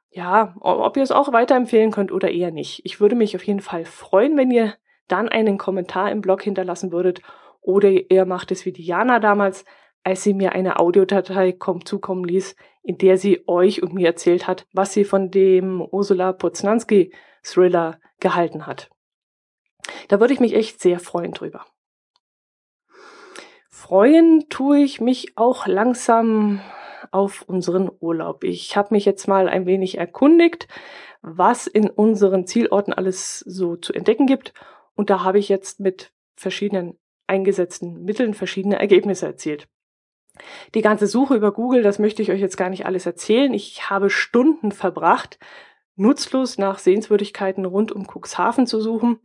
ja, 0.09 0.55
ob 0.59 0.97
ihr 0.97 1.03
es 1.03 1.11
auch 1.11 1.31
weiterempfehlen 1.31 1.91
könnt 1.91 2.11
oder 2.11 2.31
eher 2.31 2.51
nicht. 2.51 2.81
Ich 2.83 2.99
würde 2.99 3.15
mich 3.15 3.35
auf 3.35 3.43
jeden 3.45 3.61
Fall 3.61 3.85
freuen, 3.85 4.35
wenn 4.35 4.51
ihr 4.51 4.73
dann 5.07 5.29
einen 5.29 5.59
Kommentar 5.59 6.11
im 6.11 6.21
Blog 6.21 6.41
hinterlassen 6.41 6.91
würdet 6.91 7.21
oder 7.61 7.89
ihr 7.89 8.25
macht 8.25 8.51
es 8.51 8.65
wie 8.65 8.73
Diana 8.73 9.19
damals, 9.19 9.63
als 10.03 10.23
sie 10.23 10.33
mir 10.33 10.53
eine 10.53 10.79
Audiodatei 10.79 11.55
zukommen 11.85 12.23
ließ, 12.23 12.55
in 12.83 12.97
der 12.97 13.17
sie 13.17 13.43
euch 13.47 13.83
und 13.83 13.93
mir 13.93 14.07
erzählt 14.07 14.47
hat, 14.47 14.65
was 14.73 14.93
sie 14.93 15.05
von 15.05 15.29
dem 15.31 15.81
Ursula 15.81 16.33
Poznanski 16.33 17.13
Thriller 17.43 17.99
gehalten 18.19 18.65
hat. 18.65 18.89
Da 20.07 20.19
würde 20.19 20.33
ich 20.33 20.39
mich 20.39 20.53
echt 20.53 20.79
sehr 20.79 20.99
freuen 20.99 21.31
drüber. 21.31 21.65
Freuen 23.69 24.47
tue 24.49 24.79
ich 24.79 25.01
mich 25.01 25.37
auch 25.37 25.67
langsam 25.67 26.61
auf 27.11 27.41
unseren 27.41 27.89
Urlaub. 27.99 28.43
Ich 28.43 28.77
habe 28.77 28.93
mich 28.93 29.05
jetzt 29.05 29.27
mal 29.27 29.49
ein 29.49 29.65
wenig 29.65 29.97
erkundigt, 29.97 30.67
was 31.21 31.67
in 31.67 31.89
unseren 31.89 32.47
Zielorten 32.47 32.93
alles 32.93 33.39
so 33.39 33.75
zu 33.75 33.93
entdecken 33.93 34.27
gibt. 34.27 34.53
Und 34.95 35.09
da 35.09 35.23
habe 35.23 35.39
ich 35.39 35.49
jetzt 35.49 35.79
mit 35.79 36.13
verschiedenen 36.35 36.97
eingesetzten 37.27 38.03
Mitteln 38.03 38.33
verschiedene 38.33 38.79
Ergebnisse 38.79 39.25
erzielt. 39.25 39.67
Die 40.75 40.81
ganze 40.81 41.07
Suche 41.07 41.35
über 41.35 41.51
Google, 41.51 41.83
das 41.83 41.99
möchte 41.99 42.21
ich 42.21 42.31
euch 42.31 42.41
jetzt 42.41 42.57
gar 42.57 42.69
nicht 42.69 42.85
alles 42.85 43.05
erzählen. 43.05 43.53
Ich 43.53 43.89
habe 43.89 44.09
Stunden 44.09 44.71
verbracht, 44.71 45.39
nutzlos 45.95 46.57
nach 46.57 46.79
Sehenswürdigkeiten 46.79 47.65
rund 47.65 47.91
um 47.91 48.05
Cuxhaven 48.07 48.67
zu 48.67 48.81
suchen. 48.81 49.19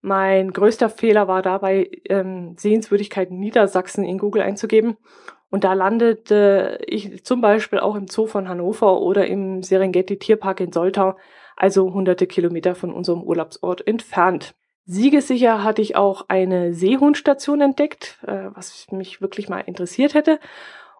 Mein 0.00 0.52
größter 0.52 0.90
Fehler 0.90 1.28
war 1.28 1.40
dabei, 1.40 1.90
ähm, 2.08 2.56
Sehenswürdigkeiten 2.58 3.38
Niedersachsen 3.38 4.04
in 4.04 4.18
Google 4.18 4.42
einzugeben. 4.42 4.96
Und 5.50 5.64
da 5.64 5.72
landete 5.72 6.80
ich 6.86 7.24
zum 7.24 7.40
Beispiel 7.40 7.78
auch 7.78 7.94
im 7.94 8.08
Zoo 8.08 8.26
von 8.26 8.48
Hannover 8.48 9.00
oder 9.00 9.26
im 9.26 9.62
Serengeti 9.62 10.18
Tierpark 10.18 10.60
in 10.60 10.72
Soltau, 10.72 11.16
also 11.56 11.92
hunderte 11.94 12.26
Kilometer 12.26 12.74
von 12.74 12.92
unserem 12.92 13.22
Urlaubsort 13.22 13.86
entfernt. 13.86 14.54
Siegessicher 14.86 15.64
hatte 15.64 15.80
ich 15.80 15.96
auch 15.96 16.26
eine 16.28 16.74
Seehundstation 16.74 17.60
entdeckt, 17.60 18.18
äh, 18.26 18.50
was 18.54 18.86
mich 18.90 19.20
wirklich 19.22 19.48
mal 19.48 19.60
interessiert 19.60 20.14
hätte, 20.14 20.38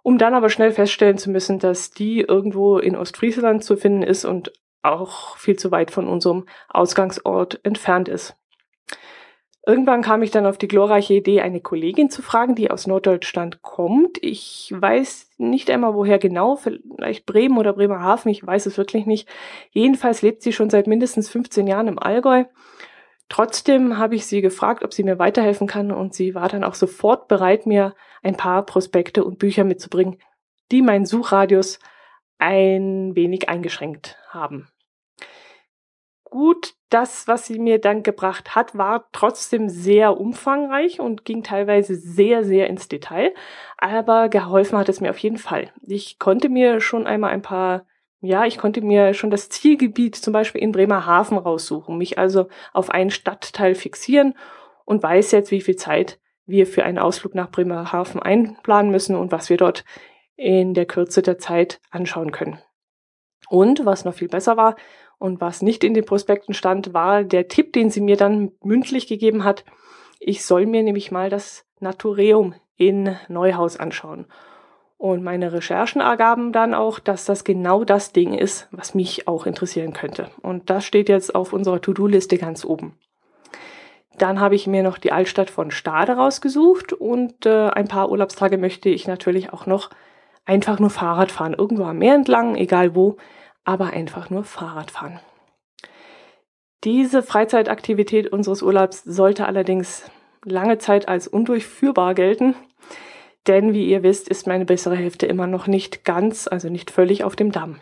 um 0.02 0.16
dann 0.16 0.34
aber 0.34 0.48
schnell 0.48 0.72
feststellen 0.72 1.18
zu 1.18 1.30
müssen, 1.30 1.58
dass 1.58 1.90
die 1.90 2.20
irgendwo 2.20 2.78
in 2.78 2.96
Ostfriesland 2.96 3.62
zu 3.62 3.76
finden 3.76 4.02
ist 4.02 4.24
und 4.24 4.52
auch 4.82 5.36
viel 5.36 5.56
zu 5.56 5.70
weit 5.70 5.90
von 5.90 6.08
unserem 6.08 6.46
Ausgangsort 6.68 7.60
entfernt 7.62 8.08
ist. 8.08 8.36
Irgendwann 9.66 10.02
kam 10.02 10.22
ich 10.22 10.30
dann 10.30 10.44
auf 10.44 10.58
die 10.58 10.68
glorreiche 10.68 11.14
Idee, 11.14 11.40
eine 11.40 11.60
Kollegin 11.60 12.10
zu 12.10 12.20
fragen, 12.20 12.54
die 12.54 12.70
aus 12.70 12.86
Norddeutschland 12.86 13.62
kommt. 13.62 14.18
Ich 14.20 14.74
weiß 14.76 15.30
nicht 15.38 15.70
einmal, 15.70 15.94
woher 15.94 16.18
genau, 16.18 16.56
vielleicht 16.56 17.24
Bremen 17.24 17.56
oder 17.56 17.72
Bremerhaven, 17.72 18.30
ich 18.30 18.46
weiß 18.46 18.66
es 18.66 18.76
wirklich 18.76 19.06
nicht. 19.06 19.26
Jedenfalls 19.70 20.20
lebt 20.20 20.42
sie 20.42 20.52
schon 20.52 20.68
seit 20.68 20.86
mindestens 20.86 21.30
15 21.30 21.66
Jahren 21.66 21.88
im 21.88 21.98
Allgäu 21.98 22.44
Trotzdem 23.34 23.98
habe 23.98 24.14
ich 24.14 24.26
sie 24.26 24.42
gefragt, 24.42 24.84
ob 24.84 24.94
sie 24.94 25.02
mir 25.02 25.18
weiterhelfen 25.18 25.66
kann 25.66 25.90
und 25.90 26.14
sie 26.14 26.36
war 26.36 26.48
dann 26.48 26.62
auch 26.62 26.74
sofort 26.74 27.26
bereit, 27.26 27.66
mir 27.66 27.96
ein 28.22 28.36
paar 28.36 28.64
Prospekte 28.64 29.24
und 29.24 29.40
Bücher 29.40 29.64
mitzubringen, 29.64 30.18
die 30.70 30.82
meinen 30.82 31.04
Suchradius 31.04 31.80
ein 32.38 33.16
wenig 33.16 33.48
eingeschränkt 33.48 34.16
haben. 34.28 34.68
Gut, 36.22 36.74
das, 36.90 37.26
was 37.26 37.46
sie 37.46 37.58
mir 37.58 37.80
dann 37.80 38.04
gebracht 38.04 38.54
hat, 38.54 38.78
war 38.78 39.08
trotzdem 39.10 39.68
sehr 39.68 40.16
umfangreich 40.16 41.00
und 41.00 41.24
ging 41.24 41.42
teilweise 41.42 41.96
sehr, 41.96 42.44
sehr 42.44 42.68
ins 42.68 42.86
Detail. 42.86 43.34
Aber 43.78 44.28
geholfen 44.28 44.78
hat 44.78 44.88
es 44.88 45.00
mir 45.00 45.10
auf 45.10 45.18
jeden 45.18 45.38
Fall. 45.38 45.72
Ich 45.82 46.20
konnte 46.20 46.48
mir 46.48 46.80
schon 46.80 47.04
einmal 47.04 47.32
ein 47.32 47.42
paar 47.42 47.84
ja, 48.24 48.44
ich 48.44 48.58
konnte 48.58 48.80
mir 48.80 49.14
schon 49.14 49.30
das 49.30 49.48
Zielgebiet 49.48 50.16
zum 50.16 50.32
Beispiel 50.32 50.62
in 50.62 50.72
Bremerhaven 50.72 51.38
raussuchen, 51.38 51.98
mich 51.98 52.18
also 52.18 52.48
auf 52.72 52.90
einen 52.90 53.10
Stadtteil 53.10 53.74
fixieren 53.74 54.34
und 54.84 55.02
weiß 55.02 55.32
jetzt, 55.32 55.50
wie 55.50 55.60
viel 55.60 55.76
Zeit 55.76 56.18
wir 56.46 56.66
für 56.66 56.84
einen 56.84 56.98
Ausflug 56.98 57.34
nach 57.34 57.50
Bremerhaven 57.50 58.22
einplanen 58.22 58.90
müssen 58.90 59.16
und 59.16 59.32
was 59.32 59.50
wir 59.50 59.56
dort 59.56 59.84
in 60.36 60.74
der 60.74 60.86
Kürze 60.86 61.22
der 61.22 61.38
Zeit 61.38 61.80
anschauen 61.90 62.32
können. 62.32 62.58
Und 63.48 63.84
was 63.84 64.04
noch 64.04 64.14
viel 64.14 64.28
besser 64.28 64.56
war 64.56 64.76
und 65.18 65.40
was 65.40 65.62
nicht 65.62 65.84
in 65.84 65.94
den 65.94 66.04
Prospekten 66.04 66.54
stand, 66.54 66.92
war 66.92 67.24
der 67.24 67.48
Tipp, 67.48 67.72
den 67.72 67.90
sie 67.90 68.00
mir 68.00 68.16
dann 68.16 68.52
mündlich 68.62 69.06
gegeben 69.06 69.44
hat. 69.44 69.64
Ich 70.18 70.44
soll 70.44 70.66
mir 70.66 70.82
nämlich 70.82 71.10
mal 71.10 71.30
das 71.30 71.66
Natureum 71.80 72.54
in 72.76 73.16
Neuhaus 73.28 73.78
anschauen. 73.78 74.26
Und 75.04 75.22
meine 75.22 75.52
Recherchen 75.52 76.00
ergaben 76.00 76.50
dann 76.50 76.72
auch, 76.72 76.98
dass 76.98 77.26
das 77.26 77.44
genau 77.44 77.84
das 77.84 78.12
Ding 78.12 78.32
ist, 78.32 78.68
was 78.70 78.94
mich 78.94 79.28
auch 79.28 79.44
interessieren 79.44 79.92
könnte. 79.92 80.30
Und 80.40 80.70
das 80.70 80.86
steht 80.86 81.10
jetzt 81.10 81.34
auf 81.34 81.52
unserer 81.52 81.82
To-Do-Liste 81.82 82.38
ganz 82.38 82.64
oben. 82.64 82.96
Dann 84.16 84.40
habe 84.40 84.54
ich 84.54 84.66
mir 84.66 84.82
noch 84.82 84.96
die 84.96 85.12
Altstadt 85.12 85.50
von 85.50 85.70
Stade 85.70 86.12
rausgesucht 86.12 86.94
und 86.94 87.44
äh, 87.44 87.68
ein 87.68 87.86
paar 87.86 88.10
Urlaubstage 88.10 88.56
möchte 88.56 88.88
ich 88.88 89.06
natürlich 89.06 89.52
auch 89.52 89.66
noch 89.66 89.90
einfach 90.46 90.78
nur 90.78 90.88
Fahrrad 90.88 91.30
fahren. 91.30 91.52
Irgendwo 91.52 91.84
am 91.84 91.98
Meer 91.98 92.14
entlang, 92.14 92.54
egal 92.56 92.94
wo, 92.94 93.18
aber 93.62 93.88
einfach 93.88 94.30
nur 94.30 94.42
Fahrrad 94.44 94.90
fahren. 94.90 95.20
Diese 96.82 97.22
Freizeitaktivität 97.22 98.32
unseres 98.32 98.62
Urlaubs 98.62 99.04
sollte 99.04 99.44
allerdings 99.44 100.10
lange 100.46 100.78
Zeit 100.78 101.08
als 101.08 101.28
undurchführbar 101.28 102.14
gelten. 102.14 102.54
Denn 103.46 103.74
wie 103.74 103.86
ihr 103.86 104.02
wisst, 104.02 104.28
ist 104.28 104.46
meine 104.46 104.64
bessere 104.64 104.96
Hälfte 104.96 105.26
immer 105.26 105.46
noch 105.46 105.66
nicht 105.66 106.04
ganz, 106.04 106.48
also 106.48 106.68
nicht 106.68 106.90
völlig 106.90 107.24
auf 107.24 107.36
dem 107.36 107.52
Damm. 107.52 107.80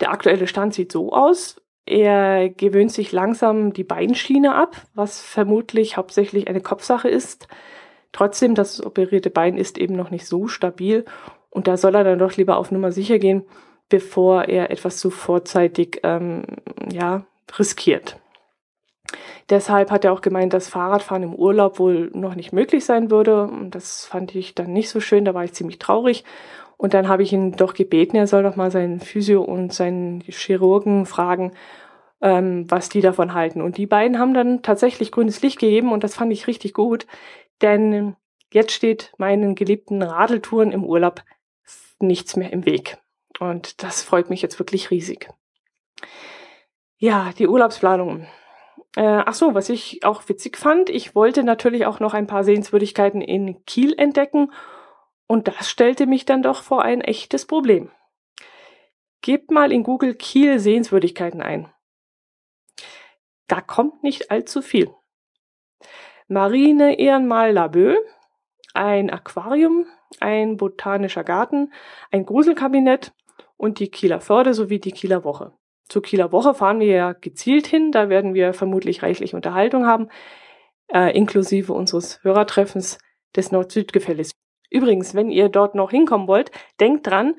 Der 0.00 0.10
aktuelle 0.10 0.46
Stand 0.46 0.74
sieht 0.74 0.90
so 0.90 1.12
aus. 1.12 1.60
Er 1.84 2.48
gewöhnt 2.48 2.92
sich 2.92 3.12
langsam 3.12 3.72
die 3.72 3.84
Beinschiene 3.84 4.54
ab, 4.54 4.76
was 4.94 5.20
vermutlich 5.20 5.96
hauptsächlich 5.96 6.48
eine 6.48 6.60
Kopfsache 6.60 7.08
ist. 7.08 7.48
Trotzdem, 8.12 8.54
das 8.54 8.84
operierte 8.84 9.30
Bein 9.30 9.56
ist 9.56 9.78
eben 9.78 9.96
noch 9.96 10.10
nicht 10.10 10.26
so 10.26 10.46
stabil 10.46 11.04
und 11.50 11.66
da 11.66 11.76
soll 11.76 11.94
er 11.94 12.04
dann 12.04 12.18
doch 12.18 12.36
lieber 12.36 12.56
auf 12.56 12.70
Nummer 12.70 12.92
sicher 12.92 13.18
gehen, 13.18 13.44
bevor 13.88 14.44
er 14.44 14.70
etwas 14.70 14.98
zu 14.98 15.10
vorzeitig 15.10 16.00
ähm, 16.02 16.44
ja, 16.90 17.26
riskiert. 17.58 18.18
Deshalb 19.52 19.90
hat 19.90 20.06
er 20.06 20.14
auch 20.14 20.22
gemeint, 20.22 20.54
dass 20.54 20.68
Fahrradfahren 20.68 21.24
im 21.24 21.34
Urlaub 21.34 21.78
wohl 21.78 22.10
noch 22.14 22.36
nicht 22.36 22.54
möglich 22.54 22.86
sein 22.86 23.10
würde. 23.10 23.42
Und 23.42 23.74
das 23.74 24.06
fand 24.06 24.34
ich 24.34 24.54
dann 24.54 24.72
nicht 24.72 24.88
so 24.88 24.98
schön, 24.98 25.26
da 25.26 25.34
war 25.34 25.44
ich 25.44 25.52
ziemlich 25.52 25.78
traurig. 25.78 26.24
Und 26.78 26.94
dann 26.94 27.06
habe 27.06 27.22
ich 27.22 27.34
ihn 27.34 27.52
doch 27.52 27.74
gebeten, 27.74 28.16
er 28.16 28.26
soll 28.26 28.44
doch 28.44 28.56
mal 28.56 28.70
seinen 28.70 28.98
Physio 28.98 29.42
und 29.42 29.74
seinen 29.74 30.22
Chirurgen 30.22 31.04
fragen, 31.04 31.52
ähm, 32.22 32.64
was 32.70 32.88
die 32.88 33.02
davon 33.02 33.34
halten. 33.34 33.60
Und 33.60 33.76
die 33.76 33.84
beiden 33.84 34.18
haben 34.18 34.32
dann 34.32 34.62
tatsächlich 34.62 35.12
grünes 35.12 35.42
Licht 35.42 35.58
gegeben 35.58 35.92
und 35.92 36.02
das 36.02 36.14
fand 36.14 36.32
ich 36.32 36.46
richtig 36.46 36.72
gut, 36.72 37.06
denn 37.60 38.16
jetzt 38.54 38.72
steht 38.72 39.12
meinen 39.18 39.54
geliebten 39.54 40.02
Radeltouren 40.02 40.72
im 40.72 40.82
Urlaub 40.82 41.22
nichts 42.00 42.36
mehr 42.36 42.54
im 42.54 42.64
Weg. 42.64 42.96
Und 43.38 43.82
das 43.82 44.02
freut 44.02 44.30
mich 44.30 44.40
jetzt 44.40 44.58
wirklich 44.58 44.90
riesig. 44.90 45.28
Ja, 46.96 47.32
die 47.36 47.48
Urlaubsplanung. 47.48 48.26
Äh, 48.96 49.22
ach 49.24 49.34
so, 49.34 49.54
was 49.54 49.68
ich 49.68 50.04
auch 50.04 50.28
witzig 50.28 50.58
fand, 50.58 50.90
ich 50.90 51.14
wollte 51.14 51.44
natürlich 51.44 51.86
auch 51.86 51.98
noch 51.98 52.14
ein 52.14 52.26
paar 52.26 52.44
Sehenswürdigkeiten 52.44 53.22
in 53.22 53.64
Kiel 53.64 53.94
entdecken 53.98 54.52
und 55.26 55.48
das 55.48 55.70
stellte 55.70 56.06
mich 56.06 56.26
dann 56.26 56.42
doch 56.42 56.62
vor 56.62 56.82
ein 56.82 57.00
echtes 57.00 57.46
Problem. 57.46 57.90
Gebt 59.22 59.50
mal 59.50 59.72
in 59.72 59.82
Google 59.82 60.14
Kiel 60.14 60.58
Sehenswürdigkeiten 60.58 61.40
ein. 61.40 61.72
Da 63.46 63.60
kommt 63.60 64.02
nicht 64.02 64.30
allzu 64.30 64.62
viel. 64.62 64.90
Marine 66.28 66.98
Ehrenmal 66.98 67.52
Laboe, 67.52 67.98
ein 68.74 69.10
Aquarium, 69.10 69.86
ein 70.20 70.56
botanischer 70.56 71.24
Garten, 71.24 71.72
ein 72.10 72.26
Gruselkabinett 72.26 73.12
und 73.56 73.78
die 73.78 73.90
Kieler 73.90 74.20
Förde 74.20 74.54
sowie 74.54 74.80
die 74.80 74.92
Kieler 74.92 75.24
Woche. 75.24 75.52
Zur 75.88 76.02
Kieler 76.02 76.32
Woche 76.32 76.54
fahren 76.54 76.80
wir 76.80 76.86
ja 76.86 77.12
gezielt 77.12 77.66
hin, 77.66 77.92
da 77.92 78.08
werden 78.08 78.34
wir 78.34 78.54
vermutlich 78.54 79.02
reichlich 79.02 79.34
Unterhaltung 79.34 79.86
haben, 79.86 80.08
äh, 80.88 81.16
inklusive 81.16 81.72
unseres 81.72 82.22
Hörertreffens 82.22 82.98
des 83.36 83.52
Nord-Süd-Gefälles. 83.52 84.32
Übrigens, 84.70 85.14
wenn 85.14 85.30
ihr 85.30 85.48
dort 85.48 85.74
noch 85.74 85.90
hinkommen 85.90 86.28
wollt, 86.28 86.50
denkt 86.80 87.06
dran, 87.06 87.34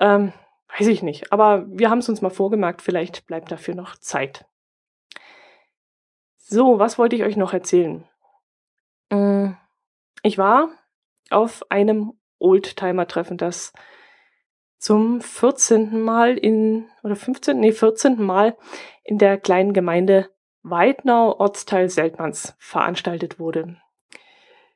Ähm, 0.00 0.32
weiß 0.76 0.88
ich 0.88 1.04
nicht. 1.04 1.32
Aber 1.32 1.64
wir 1.68 1.90
haben 1.90 2.00
es 2.00 2.08
uns 2.08 2.22
mal 2.22 2.30
vorgemerkt, 2.30 2.82
vielleicht 2.82 3.28
bleibt 3.28 3.52
dafür 3.52 3.76
noch 3.76 3.94
Zeit. 3.94 4.44
So, 6.38 6.80
was 6.80 6.98
wollte 6.98 7.14
ich 7.14 7.22
euch 7.22 7.36
noch 7.36 7.52
erzählen? 7.52 8.04
Mm, 9.10 9.50
ich 10.24 10.38
war 10.38 10.70
auf 11.30 11.70
einem 11.70 12.14
Oldtimer-Treffen, 12.40 13.36
das 13.36 13.72
zum 14.78 15.20
14. 15.20 16.00
Mal 16.00 16.36
in, 16.36 16.86
oder 17.02 17.16
15, 17.16 17.58
nee, 17.58 17.72
14. 17.72 18.22
Mal 18.22 18.56
in 19.04 19.18
der 19.18 19.38
kleinen 19.38 19.72
Gemeinde 19.72 20.30
Weidnau, 20.62 21.38
Ortsteil 21.38 21.88
Seltmanns, 21.88 22.54
veranstaltet 22.58 23.38
wurde. 23.38 23.76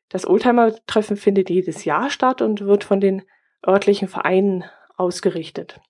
Das 0.08 0.26
Oldtimer-Treffen 0.26 1.16
findet 1.16 1.50
jedes 1.50 1.84
Jahr 1.84 2.10
statt 2.10 2.42
und 2.42 2.60
wird 2.60 2.84
von 2.84 3.00
den 3.00 3.22
örtlichen 3.66 4.08
Vereinen 4.08 4.64
ausgerichtet. 4.96 5.80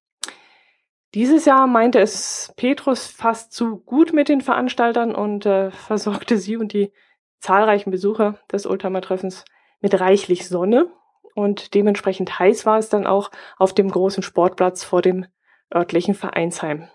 Dieses 1.14 1.44
Jahr 1.44 1.66
meinte 1.66 1.98
es 1.98 2.53
Petrus 2.57 3.07
fast 3.07 3.53
zu 3.53 3.79
gut 3.79 4.12
mit 4.12 4.29
den 4.29 4.40
Veranstaltern 4.40 5.14
und 5.14 5.44
äh, 5.44 5.70
versorgte 5.70 6.38
sie 6.38 6.57
und 6.57 6.72
die 6.72 6.92
zahlreichen 7.40 7.90
Besucher 7.90 8.38
des 8.51 8.66
Oldtimer-Treffens 8.66 9.44
mit 9.81 9.98
reichlich 10.01 10.48
Sonne. 10.48 10.90
Und 11.35 11.75
dementsprechend 11.75 12.38
heiß 12.38 12.66
war 12.66 12.79
es 12.79 12.88
dann 12.88 13.07
auch 13.07 13.31
auf 13.59 13.73
dem 13.73 13.90
großen 13.90 14.23
Sportplatz 14.23 14.85
vor 14.85 15.03
dem 15.03 15.27
örtlichen 15.75 16.14
Vereinsheim. 16.14 16.88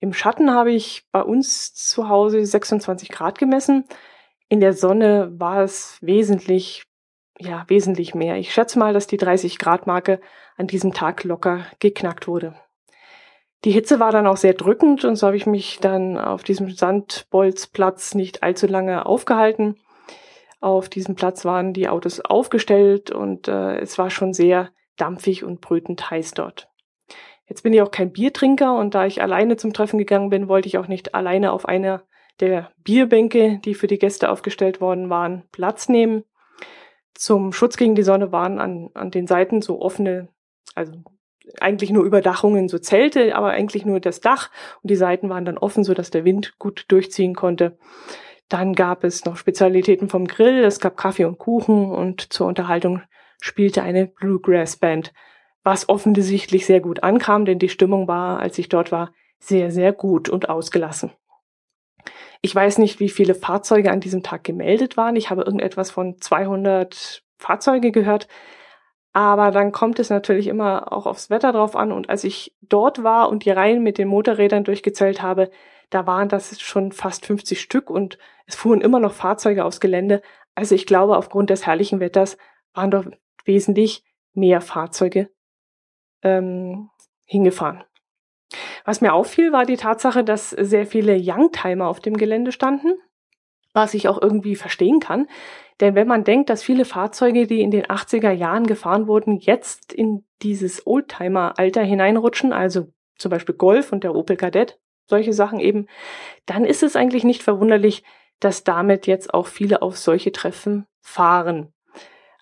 Im 0.00 0.12
Schatten 0.12 0.50
habe 0.50 0.72
ich 0.72 1.06
bei 1.12 1.22
uns 1.22 1.74
zu 1.74 2.08
Hause 2.08 2.44
26 2.44 3.08
Grad 3.08 3.38
gemessen. 3.38 3.84
In 4.48 4.60
der 4.60 4.72
Sonne 4.72 5.32
war 5.38 5.62
es 5.62 5.98
wesentlich, 6.00 6.84
ja, 7.38 7.64
wesentlich 7.68 8.14
mehr. 8.14 8.36
Ich 8.36 8.52
schätze 8.52 8.78
mal, 8.78 8.92
dass 8.92 9.06
die 9.06 9.16
30 9.16 9.58
Grad 9.58 9.86
Marke 9.86 10.20
an 10.56 10.66
diesem 10.66 10.92
Tag 10.92 11.24
locker 11.24 11.66
geknackt 11.78 12.28
wurde. 12.28 12.54
Die 13.64 13.70
Hitze 13.70 13.98
war 13.98 14.12
dann 14.12 14.26
auch 14.26 14.36
sehr 14.36 14.52
drückend 14.52 15.04
und 15.04 15.16
so 15.16 15.26
habe 15.26 15.36
ich 15.36 15.46
mich 15.46 15.78
dann 15.80 16.18
auf 16.18 16.42
diesem 16.42 16.70
Sandbolzplatz 16.70 18.14
nicht 18.14 18.42
allzu 18.42 18.66
lange 18.66 19.06
aufgehalten. 19.06 19.76
Auf 20.64 20.88
diesem 20.88 21.14
Platz 21.14 21.44
waren 21.44 21.74
die 21.74 21.90
Autos 21.90 22.20
aufgestellt 22.20 23.10
und 23.10 23.48
äh, 23.48 23.76
es 23.80 23.98
war 23.98 24.08
schon 24.08 24.32
sehr 24.32 24.70
dampfig 24.96 25.44
und 25.44 25.60
brütend 25.60 26.10
heiß 26.10 26.32
dort. 26.32 26.70
Jetzt 27.46 27.64
bin 27.64 27.74
ich 27.74 27.82
auch 27.82 27.90
kein 27.90 28.12
Biertrinker 28.12 28.74
und 28.78 28.94
da 28.94 29.04
ich 29.04 29.20
alleine 29.20 29.58
zum 29.58 29.74
Treffen 29.74 29.98
gegangen 29.98 30.30
bin, 30.30 30.48
wollte 30.48 30.66
ich 30.66 30.78
auch 30.78 30.88
nicht 30.88 31.14
alleine 31.14 31.52
auf 31.52 31.68
einer 31.68 32.04
der 32.40 32.70
Bierbänke, 32.78 33.60
die 33.62 33.74
für 33.74 33.88
die 33.88 33.98
Gäste 33.98 34.30
aufgestellt 34.30 34.80
worden 34.80 35.10
waren, 35.10 35.42
Platz 35.52 35.90
nehmen. 35.90 36.24
Zum 37.12 37.52
Schutz 37.52 37.76
gegen 37.76 37.94
die 37.94 38.02
Sonne 38.02 38.32
waren 38.32 38.58
an, 38.58 38.88
an 38.94 39.10
den 39.10 39.26
Seiten 39.26 39.60
so 39.60 39.82
offene, 39.82 40.28
also 40.74 40.94
eigentlich 41.60 41.90
nur 41.90 42.04
Überdachungen, 42.04 42.68
so 42.68 42.78
Zelte, 42.78 43.36
aber 43.36 43.50
eigentlich 43.50 43.84
nur 43.84 44.00
das 44.00 44.22
Dach 44.22 44.50
und 44.82 44.90
die 44.90 44.96
Seiten 44.96 45.28
waren 45.28 45.44
dann 45.44 45.58
offen, 45.58 45.84
so 45.84 45.92
dass 45.92 46.10
der 46.10 46.24
Wind 46.24 46.58
gut 46.58 46.86
durchziehen 46.88 47.34
konnte. 47.34 47.76
Dann 48.48 48.74
gab 48.74 49.04
es 49.04 49.24
noch 49.24 49.36
Spezialitäten 49.36 50.08
vom 50.08 50.26
Grill, 50.26 50.64
es 50.64 50.80
gab 50.80 50.96
Kaffee 50.96 51.24
und 51.24 51.38
Kuchen 51.38 51.90
und 51.90 52.32
zur 52.32 52.46
Unterhaltung 52.46 53.02
spielte 53.40 53.82
eine 53.82 54.06
Bluegrass 54.06 54.76
Band 54.76 55.12
was 55.64 55.88
offensichtlich 55.88 56.66
sehr 56.66 56.80
gut 56.80 57.02
ankam, 57.02 57.46
denn 57.46 57.58
die 57.58 57.70
Stimmung 57.70 58.06
war, 58.06 58.38
als 58.38 58.58
ich 58.58 58.68
dort 58.68 58.92
war, 58.92 59.12
sehr, 59.40 59.70
sehr 59.72 59.92
gut 59.92 60.28
und 60.28 60.48
ausgelassen. 60.48 61.10
Ich 62.42 62.54
weiß 62.54 62.78
nicht, 62.78 63.00
wie 63.00 63.08
viele 63.08 63.34
Fahrzeuge 63.34 63.90
an 63.90 64.00
diesem 64.00 64.22
Tag 64.22 64.44
gemeldet 64.44 64.98
waren. 64.98 65.16
Ich 65.16 65.30
habe 65.30 65.42
irgendetwas 65.42 65.90
von 65.90 66.20
200 66.20 67.22
Fahrzeuge 67.38 67.90
gehört. 67.90 68.28
Aber 69.14 69.50
dann 69.50 69.72
kommt 69.72 69.98
es 69.98 70.10
natürlich 70.10 70.48
immer 70.48 70.92
auch 70.92 71.06
aufs 71.06 71.30
Wetter 71.30 71.52
drauf 71.52 71.76
an. 71.76 71.92
Und 71.92 72.10
als 72.10 72.24
ich 72.24 72.54
dort 72.60 73.02
war 73.02 73.30
und 73.30 73.46
die 73.46 73.50
Reihen 73.50 73.82
mit 73.82 73.96
den 73.96 74.08
Motorrädern 74.08 74.64
durchgezählt 74.64 75.22
habe, 75.22 75.50
da 75.94 76.08
waren 76.08 76.28
das 76.28 76.60
schon 76.60 76.90
fast 76.90 77.24
50 77.24 77.60
Stück 77.60 77.88
und 77.88 78.18
es 78.46 78.56
fuhren 78.56 78.80
immer 78.80 78.98
noch 78.98 79.12
Fahrzeuge 79.12 79.64
aufs 79.64 79.78
Gelände. 79.78 80.22
Also 80.56 80.74
ich 80.74 80.86
glaube, 80.86 81.16
aufgrund 81.16 81.50
des 81.50 81.66
herrlichen 81.66 82.00
Wetters 82.00 82.36
waren 82.72 82.90
doch 82.90 83.06
wesentlich 83.44 84.02
mehr 84.32 84.60
Fahrzeuge 84.60 85.30
ähm, 86.22 86.90
hingefahren. 87.24 87.84
Was 88.84 89.00
mir 89.00 89.12
auffiel, 89.12 89.52
war 89.52 89.64
die 89.64 89.76
Tatsache, 89.76 90.24
dass 90.24 90.50
sehr 90.50 90.84
viele 90.84 91.16
Youngtimer 91.16 91.86
auf 91.86 92.00
dem 92.00 92.16
Gelände 92.16 92.50
standen, 92.50 92.94
was 93.72 93.94
ich 93.94 94.08
auch 94.08 94.20
irgendwie 94.20 94.56
verstehen 94.56 94.98
kann. 94.98 95.28
Denn 95.80 95.94
wenn 95.94 96.08
man 96.08 96.24
denkt, 96.24 96.50
dass 96.50 96.64
viele 96.64 96.84
Fahrzeuge, 96.84 97.46
die 97.46 97.60
in 97.60 97.70
den 97.70 97.84
80er 97.84 98.32
Jahren 98.32 98.66
gefahren 98.66 99.06
wurden, 99.06 99.38
jetzt 99.38 99.92
in 99.92 100.24
dieses 100.42 100.86
Oldtimer-Alter 100.86 101.82
hineinrutschen, 101.82 102.52
also 102.52 102.88
zum 103.16 103.30
Beispiel 103.30 103.54
Golf 103.54 103.92
und 103.92 104.02
der 104.02 104.14
Opel 104.14 104.36
Kadett, 104.36 104.78
solche 105.06 105.32
Sachen 105.32 105.60
eben, 105.60 105.86
dann 106.46 106.64
ist 106.64 106.82
es 106.82 106.96
eigentlich 106.96 107.24
nicht 107.24 107.42
verwunderlich, 107.42 108.02
dass 108.40 108.64
damit 108.64 109.06
jetzt 109.06 109.32
auch 109.32 109.46
viele 109.46 109.82
auf 109.82 109.96
solche 109.96 110.32
Treffen 110.32 110.86
fahren. 111.00 111.72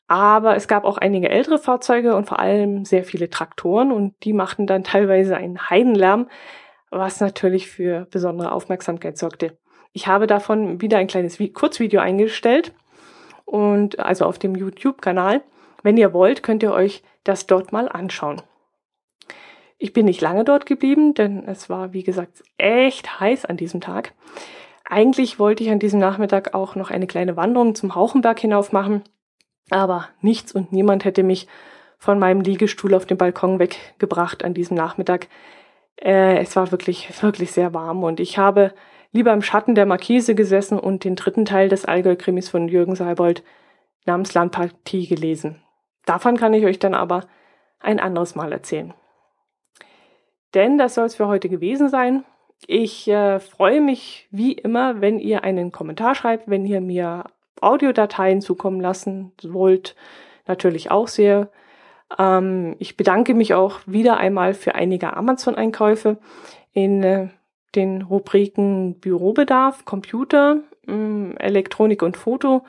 Aber 0.09 0.57
es 0.57 0.68
gab 0.68 0.85
auch 0.85 0.98
einige 0.98 1.31
ältere 1.31 1.59
Fahrzeuge 1.59 2.14
und 2.16 2.27
vor 2.27 2.38
allem 2.38 2.85
sehr 2.85 3.05
viele 3.05 3.31
Traktoren 3.31 3.92
und 3.92 4.14
die 4.25 4.33
machten 4.33 4.66
dann 4.66 4.85
teilweise 4.85 5.37
einen 5.37 5.70
Heidenlärm, 5.70 6.29
was 6.90 7.20
natürlich 7.20 7.68
für 7.68 8.07
besondere 8.11 8.53
Aufmerksamkeit 8.53 9.16
sorgte. 9.16 9.57
Ich 9.92 10.07
habe 10.07 10.27
davon 10.27 10.81
wieder 10.81 10.98
ein 10.98 11.07
kleines 11.07 11.38
Kurzvideo 11.55 12.01
eingestellt 12.01 12.75
und 13.44 13.98
also 13.98 14.27
auf 14.27 14.38
dem 14.38 14.55
YouTube-Kanal. 14.55 15.42
Wenn 15.83 15.96
ihr 15.96 16.12
wollt, 16.12 16.42
könnt 16.42 16.62
ihr 16.62 16.72
euch 16.72 17.03
das 17.25 17.46
dort 17.46 17.72
mal 17.72 17.88
anschauen. 17.88 18.42
Ich 19.82 19.92
bin 19.92 20.06
nicht 20.06 20.20
lange 20.20 20.44
dort 20.44 20.64
geblieben, 20.64 21.12
denn 21.12 21.42
es 21.48 21.68
war, 21.68 21.92
wie 21.92 22.04
gesagt, 22.04 22.44
echt 22.56 23.18
heiß 23.18 23.46
an 23.46 23.56
diesem 23.56 23.80
Tag. 23.80 24.12
Eigentlich 24.84 25.40
wollte 25.40 25.64
ich 25.64 25.70
an 25.70 25.80
diesem 25.80 25.98
Nachmittag 25.98 26.54
auch 26.54 26.76
noch 26.76 26.92
eine 26.92 27.08
kleine 27.08 27.36
Wanderung 27.36 27.74
zum 27.74 27.96
Hauchenberg 27.96 28.38
hinauf 28.38 28.70
machen, 28.70 29.02
aber 29.70 30.08
nichts 30.20 30.52
und 30.52 30.70
niemand 30.70 31.04
hätte 31.04 31.24
mich 31.24 31.48
von 31.98 32.20
meinem 32.20 32.42
Liegestuhl 32.42 32.94
auf 32.94 33.06
den 33.06 33.18
Balkon 33.18 33.58
weggebracht 33.58 34.44
an 34.44 34.54
diesem 34.54 34.76
Nachmittag. 34.76 35.26
Äh, 36.00 36.38
es 36.38 36.54
war 36.54 36.70
wirklich, 36.70 37.20
wirklich 37.20 37.50
sehr 37.50 37.74
warm 37.74 38.04
und 38.04 38.20
ich 38.20 38.38
habe 38.38 38.74
lieber 39.10 39.32
im 39.32 39.42
Schatten 39.42 39.74
der 39.74 39.86
Markise 39.86 40.36
gesessen 40.36 40.78
und 40.78 41.02
den 41.02 41.16
dritten 41.16 41.44
Teil 41.44 41.68
des 41.68 41.86
Allgäu-Krimis 41.86 42.48
von 42.48 42.68
Jürgen 42.68 42.94
Seibold 42.94 43.42
namens 44.06 44.32
Landpartie 44.32 45.08
gelesen. 45.08 45.60
Davon 46.06 46.36
kann 46.36 46.54
ich 46.54 46.66
euch 46.66 46.78
dann 46.78 46.94
aber 46.94 47.26
ein 47.80 47.98
anderes 47.98 48.36
Mal 48.36 48.52
erzählen. 48.52 48.94
Denn 50.54 50.78
das 50.78 50.94
soll 50.94 51.06
es 51.06 51.14
für 51.14 51.28
heute 51.28 51.48
gewesen 51.48 51.88
sein. 51.88 52.24
Ich 52.66 53.08
äh, 53.08 53.40
freue 53.40 53.80
mich 53.80 54.28
wie 54.30 54.52
immer, 54.52 55.00
wenn 55.00 55.18
ihr 55.18 55.44
einen 55.44 55.72
Kommentar 55.72 56.14
schreibt, 56.14 56.48
wenn 56.48 56.64
ihr 56.64 56.80
mir 56.80 57.24
Audiodateien 57.60 58.40
zukommen 58.40 58.80
lassen 58.80 59.32
wollt. 59.42 59.96
Natürlich 60.46 60.90
auch 60.90 61.08
sehr. 61.08 61.48
Ähm, 62.18 62.76
ich 62.78 62.96
bedanke 62.96 63.34
mich 63.34 63.54
auch 63.54 63.80
wieder 63.86 64.16
einmal 64.16 64.54
für 64.54 64.74
einige 64.74 65.16
Amazon-Einkäufe 65.16 66.18
in 66.72 67.02
äh, 67.02 67.28
den 67.74 68.02
Rubriken 68.02 69.00
Bürobedarf, 69.00 69.84
Computer, 69.84 70.58
mh, 70.86 70.94
mm, 70.94 71.36
Elektronik 71.38 72.02
und 72.02 72.16
Foto. 72.16 72.62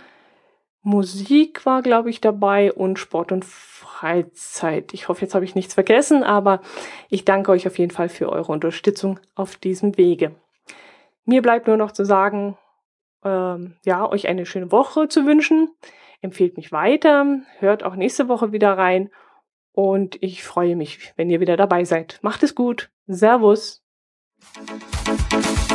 Musik 0.84 1.66
war, 1.66 1.82
glaube 1.82 2.10
ich, 2.10 2.20
dabei 2.20 2.72
und 2.74 3.00
Sport 3.00 3.32
und 3.32 3.46
Freizeit. 3.46 4.94
Ich 4.94 5.08
hoffe, 5.08 5.22
jetzt 5.22 5.34
habe 5.34 5.46
ich 5.46 5.56
nichts 5.56 5.74
vergessen, 5.74 6.24
aber 6.24 6.62
ich 7.10 7.24
danke 7.24 7.52
euch 7.52 7.66
auf 7.66 7.80
jeden 7.80 7.92
Fall 7.92 8.10
für 8.10 8.30
eure 8.30 8.52
Unterstützung 8.52 9.20
auf 9.34 9.56
diesem 9.56 9.98
Wege. 9.98 10.36
Mir 11.26 11.42
bleibt 11.42 11.68
nur 11.68 11.78
noch 11.78 11.94
zu 11.94 12.04
sagen, 12.04 12.58
ähm, 13.24 13.78
ja, 13.86 14.08
euch 14.10 14.28
eine 14.28 14.46
schöne 14.46 14.74
Woche 14.74 15.08
zu 15.08 15.26
wünschen. 15.26 15.70
Empfehlt 16.22 16.58
mich 16.58 16.74
weiter, 16.74 17.40
hört 17.60 17.84
auch 17.84 17.96
nächste 17.96 18.28
Woche 18.28 18.52
wieder 18.52 18.78
rein 18.78 19.10
und 19.72 20.22
ich 20.22 20.44
freue 20.44 20.76
mich, 20.76 21.14
wenn 21.16 21.30
ihr 21.30 21.40
wieder 21.40 21.58
dabei 21.58 21.86
seid. 21.86 22.20
Macht 22.22 22.44
es 22.44 22.56
gut. 22.56 22.92
Servus. 23.08 23.82
Thank 25.34 25.74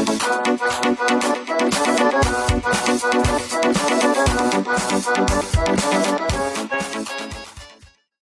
you. 6.73 6.78